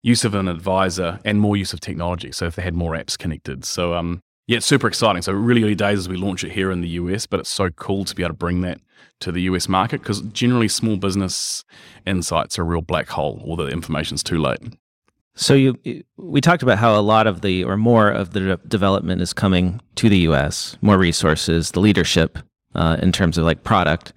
use 0.02 0.24
of 0.24 0.34
an 0.34 0.48
advisor 0.48 1.20
and 1.24 1.40
more 1.40 1.56
use 1.56 1.72
of 1.72 1.80
technology. 1.80 2.32
So 2.32 2.46
if 2.46 2.56
they 2.56 2.62
had 2.62 2.74
more 2.74 2.92
apps 2.92 3.18
connected. 3.18 3.64
So 3.64 3.94
um, 3.94 4.22
yeah, 4.46 4.56
it's 4.56 4.66
super 4.66 4.88
exciting. 4.88 5.22
So 5.22 5.32
really 5.32 5.62
early 5.62 5.74
days 5.74 5.98
as 5.98 6.08
we 6.08 6.16
launch 6.16 6.44
it 6.44 6.52
here 6.52 6.70
in 6.70 6.80
the 6.80 6.88
US, 6.90 7.26
but 7.26 7.40
it's 7.40 7.50
so 7.50 7.70
cool 7.70 8.04
to 8.04 8.14
be 8.14 8.22
able 8.22 8.30
to 8.30 8.38
bring 8.38 8.62
that 8.62 8.80
to 9.20 9.30
the 9.30 9.42
US 9.42 9.68
market 9.68 10.00
because 10.00 10.22
generally 10.22 10.68
small 10.68 10.96
business 10.96 11.64
insights 12.06 12.58
are 12.58 12.62
a 12.62 12.64
real 12.64 12.82
black 12.82 13.08
hole 13.08 13.40
or 13.44 13.56
the 13.56 13.68
information's 13.68 14.22
too 14.22 14.40
late. 14.40 14.60
So 15.34 15.54
you 15.54 15.78
we 16.16 16.40
talked 16.40 16.62
about 16.62 16.78
how 16.78 16.98
a 16.98 17.00
lot 17.00 17.26
of 17.26 17.42
the 17.42 17.64
or 17.64 17.76
more 17.76 18.10
of 18.10 18.32
the 18.32 18.40
de- 18.40 18.68
development 18.68 19.22
is 19.22 19.32
coming 19.32 19.80
to 19.96 20.08
the 20.08 20.18
US, 20.30 20.76
more 20.80 20.98
resources, 20.98 21.70
the 21.70 21.80
leadership 21.80 22.38
uh, 22.74 22.96
in 23.00 23.12
terms 23.12 23.38
of 23.38 23.44
like 23.44 23.62
product 23.62 24.12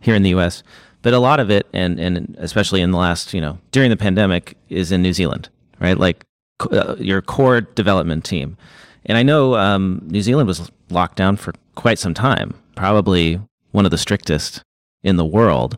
here 0.00 0.14
in 0.14 0.22
the 0.22 0.30
US, 0.30 0.62
but 1.02 1.12
a 1.12 1.18
lot 1.18 1.40
of 1.40 1.50
it 1.50 1.66
and 1.72 1.98
and 1.98 2.36
especially 2.38 2.80
in 2.80 2.90
the 2.90 2.98
last, 2.98 3.34
you 3.34 3.40
know, 3.40 3.58
during 3.72 3.90
the 3.90 3.96
pandemic 3.96 4.56
is 4.68 4.92
in 4.92 5.02
New 5.02 5.12
Zealand, 5.12 5.48
right? 5.80 5.98
Like 5.98 6.24
uh, 6.70 6.96
your 6.98 7.22
core 7.22 7.60
development 7.60 8.24
team. 8.24 8.56
And 9.06 9.18
I 9.18 9.22
know 9.22 9.56
um, 9.56 10.02
New 10.06 10.22
Zealand 10.22 10.46
was 10.46 10.70
locked 10.90 11.16
down 11.16 11.36
for 11.36 11.52
quite 11.74 11.98
some 11.98 12.14
time, 12.14 12.54
probably 12.76 13.40
one 13.72 13.84
of 13.84 13.90
the 13.90 13.98
strictest 13.98 14.62
in 15.02 15.16
the 15.16 15.24
world. 15.24 15.76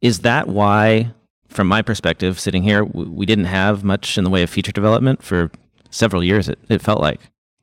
Is 0.00 0.20
that 0.20 0.48
why, 0.48 1.12
from 1.48 1.68
my 1.68 1.82
perspective, 1.82 2.40
sitting 2.40 2.62
here, 2.62 2.84
we 2.84 3.26
didn't 3.26 3.44
have 3.44 3.84
much 3.84 4.18
in 4.18 4.24
the 4.24 4.30
way 4.30 4.42
of 4.42 4.50
feature 4.50 4.72
development 4.72 5.22
for 5.22 5.50
several 5.90 6.24
years? 6.24 6.48
It, 6.48 6.58
it 6.68 6.82
felt 6.82 7.00
like. 7.00 7.20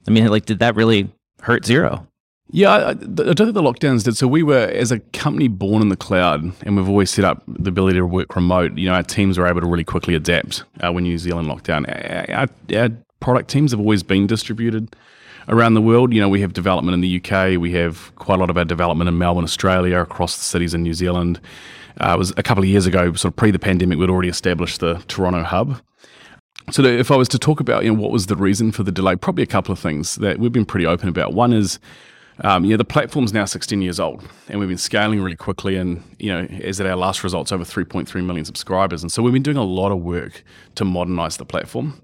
I 0.08 0.12
mean, 0.12 0.26
like, 0.28 0.46
did 0.46 0.60
that 0.60 0.76
really 0.76 1.10
hurt 1.42 1.64
Xero? 1.64 2.08
Yeah, 2.52 2.72
I, 2.72 2.90
I, 2.90 2.94
don't 2.94 3.36
think 3.36 3.54
the 3.54 3.62
lockdowns 3.62 4.06
did. 4.06 4.18
So 4.18 4.28
we 4.28 4.42
were, 4.42 4.58
as 4.58 4.92
a 4.92 5.00
company 5.00 5.48
born 5.48 5.84
in 5.84 5.90
the 5.90 5.98
cloud, 5.98 6.52
and 6.64 6.76
we've 6.76 6.90
always 6.90 7.12
set 7.12 7.24
up 7.24 7.44
the 7.48 7.70
ability 7.70 8.00
to 8.00 8.06
work 8.06 8.36
remote. 8.36 8.76
You 8.76 8.90
know, 8.90 8.96
our 8.96 9.04
teams 9.04 9.38
were 9.38 9.46
able 9.46 9.62
to 9.62 9.68
really 9.68 9.84
quickly 9.84 10.16
adapt 10.16 10.64
uh, 10.82 10.92
when 10.92 11.04
New 11.04 11.18
Zealand 11.18 11.48
locked 11.48 11.66
down. 11.66 11.86
Our, 11.86 12.48
our, 12.74 12.90
product 13.20 13.50
teams 13.50 13.72
have 13.72 13.80
always 13.80 14.04
been 14.04 14.28
distributed 14.28 14.96
around 15.48 15.74
the 15.74 15.82
world. 15.82 16.14
You 16.14 16.22
know, 16.22 16.30
we 16.30 16.42
have 16.42 16.54
development 16.54 16.94
in 16.94 17.02
the 17.02 17.22
UK, 17.22 17.60
we 17.60 17.72
have 17.74 18.14
quite 18.16 18.36
a 18.36 18.40
lot 18.40 18.50
of 18.50 18.58
our 18.58 18.66
development 18.66 19.08
in 19.08 19.18
Melbourne, 19.18 19.44
Australia, 19.44 20.00
across 20.00 20.38
the 20.38 20.44
cities 20.44 20.74
in 20.74 20.84
New 20.84 20.94
Zealand. 20.94 21.40
Uh, 22.00 22.14
it 22.14 22.18
was 22.18 22.32
a 22.38 22.44
couple 22.44 22.64
of 22.64 22.70
years 22.70 22.86
ago, 22.86 23.14
sort 23.14 23.34
of 23.34 23.36
pre 23.36 23.52
the 23.52 23.60
pandemic, 23.60 23.98
we'd 23.98 24.10
already 24.10 24.30
established 24.30 24.80
the 24.80 24.96
Toronto 25.08 25.44
hub. 25.44 25.82
So, 26.72 26.84
if 26.84 27.10
I 27.10 27.16
was 27.16 27.28
to 27.30 27.40
talk 27.40 27.60
about, 27.60 27.84
you 27.84 27.94
know, 27.94 28.00
what 28.00 28.12
was 28.12 28.28
the 28.28 28.36
reason 28.36 28.72
for 28.72 28.84
the 28.84 28.92
delay, 28.92 29.16
probably 29.16 29.44
a 29.44 29.48
couple 29.48 29.74
of 29.74 29.80
things 29.80 30.16
that 30.16 30.38
we've 30.38 30.52
been 30.52 30.66
pretty 30.66 30.86
open 30.86 31.10
about. 31.10 31.34
One 31.34 31.52
is, 31.52 31.80
um, 32.42 32.64
you 32.64 32.72
know, 32.72 32.78
the 32.78 32.86
platform's 32.86 33.34
now 33.34 33.46
16 33.46 33.82
years 33.82 34.00
old, 34.00 34.24
and 34.48 34.60
we've 34.60 34.70
been 34.70 34.78
scaling 34.78 35.22
really 35.22 35.36
quickly. 35.36 35.76
And 35.76 36.04
you 36.20 36.32
know, 36.32 36.48
as 36.64 36.80
at 36.80 36.88
our 36.88 36.96
last 36.96 37.24
results, 37.24 37.52
over 37.52 37.64
3.3 37.64 38.26
million 38.26 38.46
subscribers, 38.46 39.02
and 39.02 39.12
so 39.12 39.22
we've 39.22 39.34
been 39.34 39.44
doing 39.44 39.58
a 39.58 39.64
lot 39.64 39.92
of 39.92 40.00
work 40.00 40.44
to 40.76 40.86
modernize 40.86 41.38
the 41.38 41.46
platform 41.46 42.02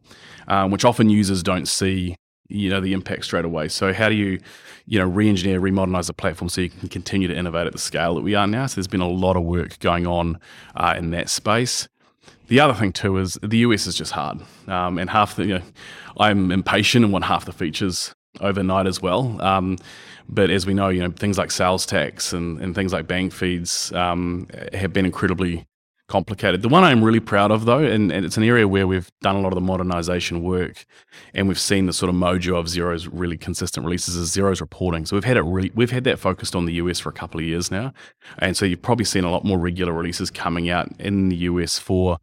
um, 0.47 0.71
which 0.71 0.85
often 0.85 1.09
users 1.09 1.43
don't 1.43 1.67
see 1.67 2.15
you 2.47 2.69
know 2.69 2.79
the 2.79 2.93
impact 2.93 3.25
straight 3.25 3.45
away. 3.45 3.67
So 3.67 3.93
how 3.93 4.09
do 4.09 4.15
you 4.15 4.39
you 4.85 4.99
know 4.99 5.05
re-engineer, 5.05 5.59
remodernize 5.59 6.07
the 6.07 6.13
platform 6.13 6.49
so 6.49 6.61
you 6.61 6.69
can 6.69 6.89
continue 6.89 7.27
to 7.27 7.35
innovate 7.35 7.67
at 7.67 7.73
the 7.73 7.79
scale 7.79 8.15
that 8.15 8.21
we 8.21 8.35
are 8.35 8.47
now? 8.47 8.67
So 8.67 8.75
there's 8.75 8.87
been 8.87 9.01
a 9.01 9.09
lot 9.09 9.35
of 9.35 9.43
work 9.43 9.79
going 9.79 10.05
on 10.05 10.39
uh, 10.75 10.93
in 10.97 11.11
that 11.11 11.29
space. 11.29 11.87
The 12.47 12.59
other 12.59 12.73
thing 12.73 12.91
too 12.91 13.17
is 13.17 13.39
the 13.41 13.59
US 13.59 13.87
is 13.87 13.95
just 13.95 14.11
hard, 14.11 14.41
um, 14.67 14.99
and 14.99 15.09
half 15.09 15.35
the 15.35 15.45
you 15.45 15.53
know 15.55 15.65
I'm 16.17 16.51
impatient 16.51 17.03
and 17.03 17.11
want 17.11 17.25
half 17.25 17.45
the 17.45 17.53
features 17.53 18.13
overnight 18.41 18.85
as 18.85 19.01
well. 19.01 19.41
Um, 19.41 19.77
but 20.27 20.49
as 20.49 20.65
we 20.65 20.73
know, 20.73 20.89
you 20.89 21.01
know 21.01 21.11
things 21.11 21.37
like 21.37 21.51
sales 21.51 21.85
tax 21.85 22.33
and, 22.33 22.59
and 22.59 22.75
things 22.75 22.93
like 22.93 23.07
bank 23.07 23.33
feeds 23.33 23.91
um, 23.93 24.47
have 24.73 24.93
been 24.93 25.05
incredibly 25.05 25.65
complicated. 26.07 26.61
The 26.61 26.69
one 26.69 26.83
I'm 26.83 27.03
really 27.03 27.19
proud 27.19 27.51
of, 27.51 27.65
though, 27.65 27.79
and, 27.79 28.11
and, 28.11 28.25
it's 28.25 28.37
an 28.37 28.43
area 28.43 28.67
where 28.67 28.85
we've 28.85 29.09
done 29.21 29.35
a 29.35 29.41
lot 29.41 29.49
of 29.49 29.55
the 29.55 29.61
modernization 29.61 30.43
work, 30.43 30.85
and 31.33 31.47
we've 31.47 31.59
seen 31.59 31.87
the 31.87 31.93
sort 31.93 32.09
of 32.09 32.15
mojo 32.15 32.57
of 32.57 32.67
Xero's 32.67 33.07
really 33.07 33.37
consistent 33.37 33.85
releases 33.85 34.15
is 34.15 34.29
Xero's 34.31 34.61
reporting. 34.61 35.05
So 35.05 35.15
we've 35.15 35.23
had 35.23 35.37
it 35.37 35.41
really, 35.41 35.71
we've 35.73 35.91
had 35.91 36.03
that 36.03 36.19
focused 36.19 36.55
on 36.55 36.65
the 36.65 36.73
US 36.73 36.99
for 36.99 37.09
a 37.09 37.13
couple 37.13 37.39
of 37.39 37.45
years 37.45 37.71
now, 37.71 37.93
and 38.37 38.55
so 38.55 38.65
you've 38.65 38.81
probably 38.81 39.05
seen 39.05 39.23
a 39.23 39.31
lot 39.31 39.43
more 39.43 39.57
regular 39.57 39.93
releases 39.93 40.29
coming 40.29 40.69
out 40.69 40.89
in 40.99 41.29
the 41.29 41.37
US 41.37 41.79
for 41.79 42.17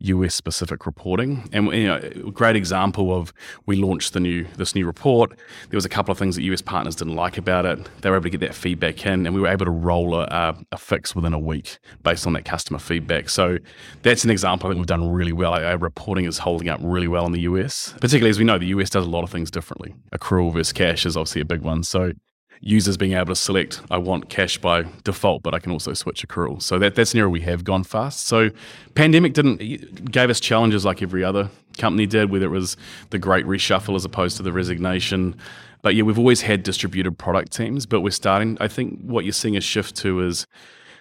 US 0.00 0.34
specific 0.34 0.86
reporting. 0.86 1.48
And 1.52 1.72
you 1.72 1.86
know, 1.86 1.96
a 1.96 2.30
great 2.30 2.56
example 2.56 3.14
of 3.14 3.32
we 3.66 3.76
launched 3.76 4.12
the 4.12 4.20
new 4.20 4.46
this 4.56 4.74
new 4.74 4.86
report. 4.86 5.30
There 5.70 5.76
was 5.76 5.84
a 5.84 5.88
couple 5.88 6.12
of 6.12 6.18
things 6.18 6.36
that 6.36 6.42
US 6.42 6.62
partners 6.62 6.96
didn't 6.96 7.16
like 7.16 7.38
about 7.38 7.66
it. 7.66 7.78
They 8.02 8.10
were 8.10 8.16
able 8.16 8.24
to 8.24 8.30
get 8.30 8.40
that 8.40 8.54
feedback 8.54 9.04
in, 9.06 9.26
and 9.26 9.34
we 9.34 9.40
were 9.40 9.48
able 9.48 9.64
to 9.64 9.70
roll 9.70 10.14
a, 10.14 10.56
a 10.72 10.78
fix 10.78 11.14
within 11.14 11.32
a 11.32 11.38
week 11.38 11.78
based 12.02 12.26
on 12.26 12.32
that 12.34 12.44
customer 12.44 12.78
feedback. 12.78 13.28
So 13.28 13.58
that's 14.02 14.24
an 14.24 14.30
example 14.30 14.68
I 14.68 14.70
think 14.70 14.78
we've 14.78 14.86
done 14.86 15.10
really 15.10 15.32
well. 15.32 15.54
Our 15.54 15.78
reporting 15.78 16.24
is 16.24 16.38
holding 16.38 16.68
up 16.68 16.80
really 16.82 17.08
well 17.08 17.26
in 17.26 17.32
the 17.32 17.42
US, 17.42 17.94
particularly 18.00 18.30
as 18.30 18.38
we 18.38 18.44
know 18.44 18.58
the 18.58 18.66
US 18.66 18.90
does 18.90 19.04
a 19.04 19.10
lot 19.10 19.24
of 19.24 19.30
things 19.30 19.50
differently. 19.50 19.94
Accrual 20.12 20.52
versus 20.52 20.72
cash 20.72 21.06
is 21.06 21.16
obviously 21.16 21.40
a 21.40 21.44
big 21.44 21.62
one. 21.62 21.82
So 21.82 22.12
users 22.60 22.96
being 22.96 23.12
able 23.12 23.26
to 23.26 23.36
select 23.36 23.80
I 23.90 23.98
want 23.98 24.28
cash 24.28 24.58
by 24.58 24.84
default, 25.04 25.42
but 25.42 25.54
I 25.54 25.58
can 25.58 25.72
also 25.72 25.94
switch 25.94 26.26
accrual. 26.26 26.62
So 26.62 26.78
that, 26.78 26.94
that's 26.94 27.12
an 27.14 27.20
area 27.20 27.30
we 27.30 27.40
have 27.42 27.64
gone 27.64 27.84
fast. 27.84 28.26
So 28.26 28.50
pandemic 28.94 29.34
didn't 29.34 30.10
gave 30.10 30.30
us 30.30 30.40
challenges 30.40 30.84
like 30.84 31.02
every 31.02 31.24
other 31.24 31.50
company 31.76 32.06
did, 32.06 32.30
whether 32.30 32.46
it 32.46 32.50
was 32.50 32.76
the 33.10 33.18
great 33.18 33.46
reshuffle 33.46 33.94
as 33.94 34.04
opposed 34.04 34.36
to 34.38 34.42
the 34.42 34.52
resignation. 34.52 35.36
But 35.82 35.94
yeah, 35.94 36.02
we've 36.02 36.18
always 36.18 36.42
had 36.42 36.62
distributed 36.62 37.16
product 37.18 37.52
teams, 37.52 37.86
but 37.86 38.00
we're 38.00 38.10
starting. 38.10 38.58
I 38.60 38.68
think 38.68 39.00
what 39.00 39.24
you're 39.24 39.32
seeing 39.32 39.56
a 39.56 39.60
shift 39.60 39.96
to 39.98 40.20
is 40.20 40.46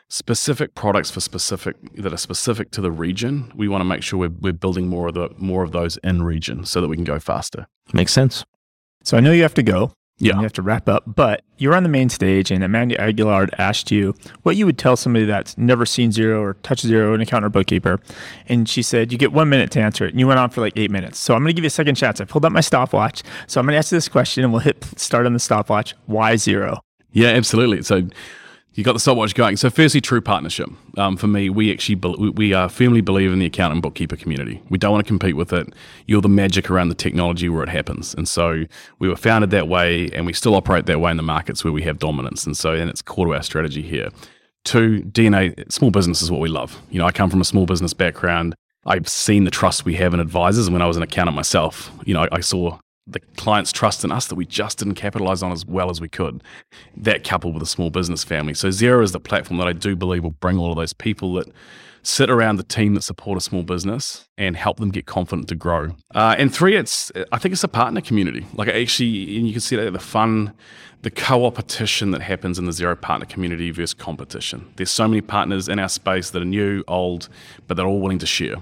specific 0.10 0.76
products 0.76 1.12
for 1.12 1.20
specific 1.20 1.76
that 1.96 2.14
are 2.14 2.18
specific 2.18 2.72
to 2.72 2.82
the 2.82 2.92
region. 2.92 3.52
We 3.56 3.68
want 3.68 3.82
to 3.82 3.86
make 3.86 4.04
sure 4.04 4.20
we're, 4.20 4.36
we're 4.40 4.54
building 4.54 4.88
more 4.88 5.08
of 5.08 5.16
the 5.16 5.30
more 5.38 5.64
of 5.64 5.72
those 5.72 5.98
in 5.98 6.24
region 6.24 6.66
so 6.66 6.80
that 6.80 6.88
we 6.88 6.96
can 6.96 7.04
go 7.04 7.20
faster. 7.20 7.68
Makes 7.92 8.14
sense. 8.14 8.46
So 9.04 9.18
I 9.18 9.20
know 9.20 9.32
you 9.32 9.42
have 9.42 9.54
to 9.56 9.64
go. 9.64 9.94
Yeah. 10.20 10.36
You 10.36 10.42
have 10.42 10.54
to 10.54 10.62
wrap 10.64 10.90
up. 10.90 11.04
But 11.06 11.44
you're 11.58 11.76
on 11.76 11.84
the 11.84 11.90
main 11.90 12.10
stage, 12.10 12.50
and 12.50 12.64
Amanda 12.64 13.00
Aguilar 13.00 13.50
asked 13.60 13.92
you 13.92 14.16
what 14.44 14.56
you 14.56 14.66
would 14.66 14.78
tell 14.78 14.96
somebody 14.96 15.26
that's 15.26 15.58
never 15.58 15.86
seen 15.86 16.10
Xero 16.12 16.42
or 16.42 16.56
touched 16.64 16.86
Xero 16.86 17.14
in 17.14 17.22
accountant 17.22 17.46
or 17.46 17.50
bookkeeper. 17.50 18.00
And 18.48 18.68
she 18.68 18.82
said, 18.82 19.12
You 19.12 19.18
get 19.18 19.32
one 19.32 19.50
minute 19.50 19.70
to 19.72 19.80
answer 19.80 20.06
it. 20.06 20.12
And 20.12 20.20
you 20.20 20.28
went 20.28 20.40
on 20.40 20.50
for 20.50 20.62
like 20.62 20.74
eight 20.76 20.90
minutes. 20.90 21.20
So 21.20 21.36
I'm 21.36 21.42
going 21.42 21.50
to 21.50 21.54
give 21.54 21.64
you 21.64 21.68
a 21.68 21.72
second 21.72 21.96
chance. 21.96 22.20
I 22.20 22.26
pulled 22.26 22.46
up 22.46 22.52
my 22.52 22.62
stopwatch. 22.62 23.22
So 23.46 23.60
I'm 23.60 23.66
going 23.68 23.74
to 23.74 23.78
ask 23.78 23.92
you 23.92 23.98
this 23.98 24.10
question, 24.10 24.44
and 24.44 24.52
we'll 24.52 24.62
hit 24.62 24.84
start 24.98 25.26
on 25.26 25.34
the 25.34 25.40
stopwatch. 25.40 25.94
Why 26.08 26.34
Xero? 26.34 26.80
Yeah, 27.12 27.30
absolutely. 27.30 27.84
So 27.84 28.08
you 28.78 28.84
got 28.84 28.94
the 28.94 29.00
stopwatch 29.00 29.34
going. 29.34 29.58
So, 29.58 29.72
firstly, 29.72 30.02
true 30.02 30.22
partnership. 30.22 30.70
Um, 30.98 31.18
for 31.18 31.26
me, 31.26 31.50
we 31.50 31.74
actually 31.74 31.96
be- 31.96 32.32
we 32.36 32.54
uh, 32.54 32.68
firmly 32.68 33.02
believe 33.02 33.34
in 33.34 33.40
the 33.40 33.48
accountant 33.48 33.82
bookkeeper 33.82 34.16
community. 34.16 34.62
We 34.70 34.78
don't 34.78 34.92
want 34.92 35.04
to 35.04 35.08
compete 35.08 35.36
with 35.36 35.52
it. 35.52 35.74
You're 36.06 36.22
the 36.22 36.30
magic 36.30 36.70
around 36.70 36.90
the 36.90 36.96
technology 36.96 37.50
where 37.50 37.64
it 37.64 37.70
happens, 37.70 38.14
and 38.14 38.28
so 38.28 38.66
we 39.00 39.10
were 39.10 39.16
founded 39.16 39.50
that 39.50 39.68
way, 39.68 40.12
and 40.14 40.28
we 40.28 40.34
still 40.34 40.54
operate 40.54 40.86
that 40.86 41.02
way 41.02 41.10
in 41.10 41.18
the 41.18 41.24
markets 41.24 41.64
where 41.64 41.74
we 41.74 41.82
have 41.84 41.98
dominance. 41.98 42.46
And 42.46 42.56
so, 42.56 42.74
and 42.74 42.88
it's 42.88 43.02
core 43.02 43.26
to 43.26 43.34
our 43.34 43.42
strategy 43.42 43.82
here. 43.82 44.10
Two, 44.64 45.02
DNA. 45.02 45.72
Small 45.72 45.90
business 45.90 46.22
is 46.22 46.30
what 46.30 46.40
we 46.40 46.50
love. 46.50 46.80
You 46.92 47.00
know, 47.00 47.08
I 47.08 47.12
come 47.12 47.32
from 47.32 47.42
a 47.42 47.46
small 47.46 47.66
business 47.66 47.96
background. 47.96 48.54
I've 48.86 49.08
seen 49.08 49.44
the 49.44 49.52
trust 49.52 49.86
we 49.86 49.96
have 49.96 50.14
in 50.14 50.20
advisors, 50.20 50.68
and 50.68 50.74
when 50.74 50.84
I 50.84 50.88
was 50.88 50.98
an 50.98 51.04
accountant 51.04 51.36
myself, 51.36 51.90
you 52.06 52.14
know, 52.14 52.22
I, 52.22 52.28
I 52.34 52.40
saw 52.42 52.78
the 53.08 53.20
client's 53.38 53.72
trust 53.72 54.04
in 54.04 54.12
us 54.12 54.28
that 54.28 54.36
we 54.36 54.46
just 54.46 54.80
didn't 54.80 54.96
capitalize 54.96 55.42
on 55.42 55.52
as 55.52 55.66
well 55.66 55.90
as 55.90 56.02
we 56.02 56.10
could. 56.10 56.44
That 56.96 57.24
coupled 57.24 57.54
with 57.54 57.64
a 57.64 57.68
small 57.68 57.90
business 57.90 58.24
family. 58.24 58.54
So 58.54 58.68
Xero 58.68 59.02
is 59.02 59.14
the 59.14 59.20
platform 59.20 59.58
that 59.60 59.68
I 59.68 59.74
do 59.74 59.96
believe 59.96 60.24
will 60.24 60.32
bring 60.32 60.58
all 60.58 60.72
of 60.72 60.76
those 60.76 60.94
people 60.94 61.34
that 61.36 61.48
sit 62.04 62.30
around 62.30 62.56
the 62.56 62.64
team 62.64 62.94
that 62.94 63.02
support 63.02 63.38
a 63.38 63.42
small 63.42 63.64
business 63.64 64.30
and 64.38 64.56
help 64.56 64.78
them 64.78 64.90
get 64.92 65.06
confident 65.06 65.48
to 65.50 65.56
grow. 65.56 65.96
Uh, 66.16 66.36
and 66.38 66.54
three, 66.54 66.76
it's 66.76 67.12
I 67.32 67.38
think 67.38 67.54
it's 67.54 67.64
a 67.64 67.70
partner 67.70 68.02
community. 68.02 68.46
Like 68.54 68.70
actually, 68.70 69.38
and 69.38 69.48
you 69.48 69.54
can 69.54 69.62
see 69.62 69.76
that 69.76 69.92
the 69.92 70.00
fun, 70.00 70.54
the 71.02 71.12
co-opetition 71.12 72.12
that 72.12 72.22
happens 72.22 72.60
in 72.60 72.66
the 72.66 72.72
Xero 72.72 73.00
partner 73.00 73.26
community 73.26 73.72
versus 73.72 73.94
competition. 73.94 74.72
There's 74.78 74.92
so 74.92 75.08
many 75.08 75.22
partners 75.22 75.68
in 75.68 75.80
our 75.80 75.90
space 75.90 76.30
that 76.32 76.42
are 76.42 76.46
new, 76.46 76.84
old, 76.88 77.30
but 77.68 77.76
they're 77.76 77.86
all 77.88 78.00
willing 78.00 78.20
to 78.20 78.28
share. 78.28 78.56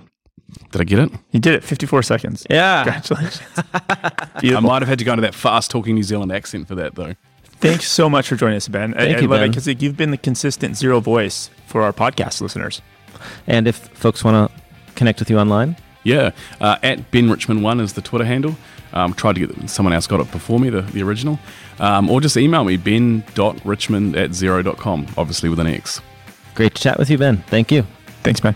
Did 0.72 0.82
I 0.82 0.84
get 0.84 1.00
it? 1.00 1.12
You 1.32 1.40
did 1.40 1.56
it. 1.56 1.64
54 1.64 2.04
seconds. 2.04 2.46
Yeah. 2.50 2.84
Congratulations. 2.84 3.42
I 3.66 4.60
might 4.60 4.82
have 4.82 4.88
had 4.90 5.00
to 5.00 5.06
go 5.06 5.14
into 5.14 5.22
that 5.22 5.34
fast 5.36 5.72
talking 5.72 5.96
New 5.96 6.04
Zealand 6.04 6.32
accent 6.32 6.68
for 6.68 6.76
that 6.76 6.96
though. 6.96 7.14
Thanks 7.60 7.88
so 7.90 8.10
much 8.10 8.28
for 8.28 8.36
joining 8.36 8.58
us, 8.58 8.68
Ben. 8.68 8.94
Thank 8.94 9.18
I, 9.18 9.22
you, 9.22 9.28
love 9.28 9.40
Ben. 9.40 9.46
it 9.46 9.50
because 9.50 9.68
you've 9.82 9.98
been 9.98 10.12
the 10.12 10.18
consistent 10.18 10.76
Xero 10.76 11.02
voice 11.02 11.50
for 11.68 11.82
our 11.82 11.94
podcast 11.94 12.42
listeners. 12.42 12.82
And 13.48 13.68
if 13.68 13.76
folks 13.78 14.24
want 14.24 14.52
to 14.52 14.62
connect 14.96 15.20
with 15.20 15.30
you 15.30 15.40
online, 15.40 15.78
Yeah, 16.04 16.32
uh, 16.62 16.78
at 16.84 17.10
Ben 17.12 17.30
Richmond 17.30 17.64
one 17.64 17.80
is 17.80 17.94
the 17.94 18.02
Twitter 18.02 18.26
handle. 18.26 18.56
Um, 18.94 19.14
tried 19.14 19.36
to 19.36 19.48
get 19.48 19.70
someone 19.70 19.94
else 19.94 20.06
got 20.08 20.20
it 20.20 20.32
before 20.32 20.60
me, 20.60 20.70
the, 20.70 20.82
the 20.82 21.02
original, 21.04 21.40
um, 21.80 22.10
or 22.10 22.22
just 22.22 22.38
email 22.38 22.64
me 22.64 22.78
ben.richmond 22.78 24.16
at 24.16 24.30
xero.com, 24.30 25.08
obviously 25.18 25.50
with 25.50 25.60
an 25.60 25.68
X. 25.68 26.02
great 26.54 26.76
to 26.76 26.82
chat 26.82 26.98
with 26.98 27.10
you, 27.10 27.18
Ben. 27.18 27.38
Thank 27.48 27.72
you. 27.72 27.86
Thanks, 28.24 28.40
Ben. 28.40 28.56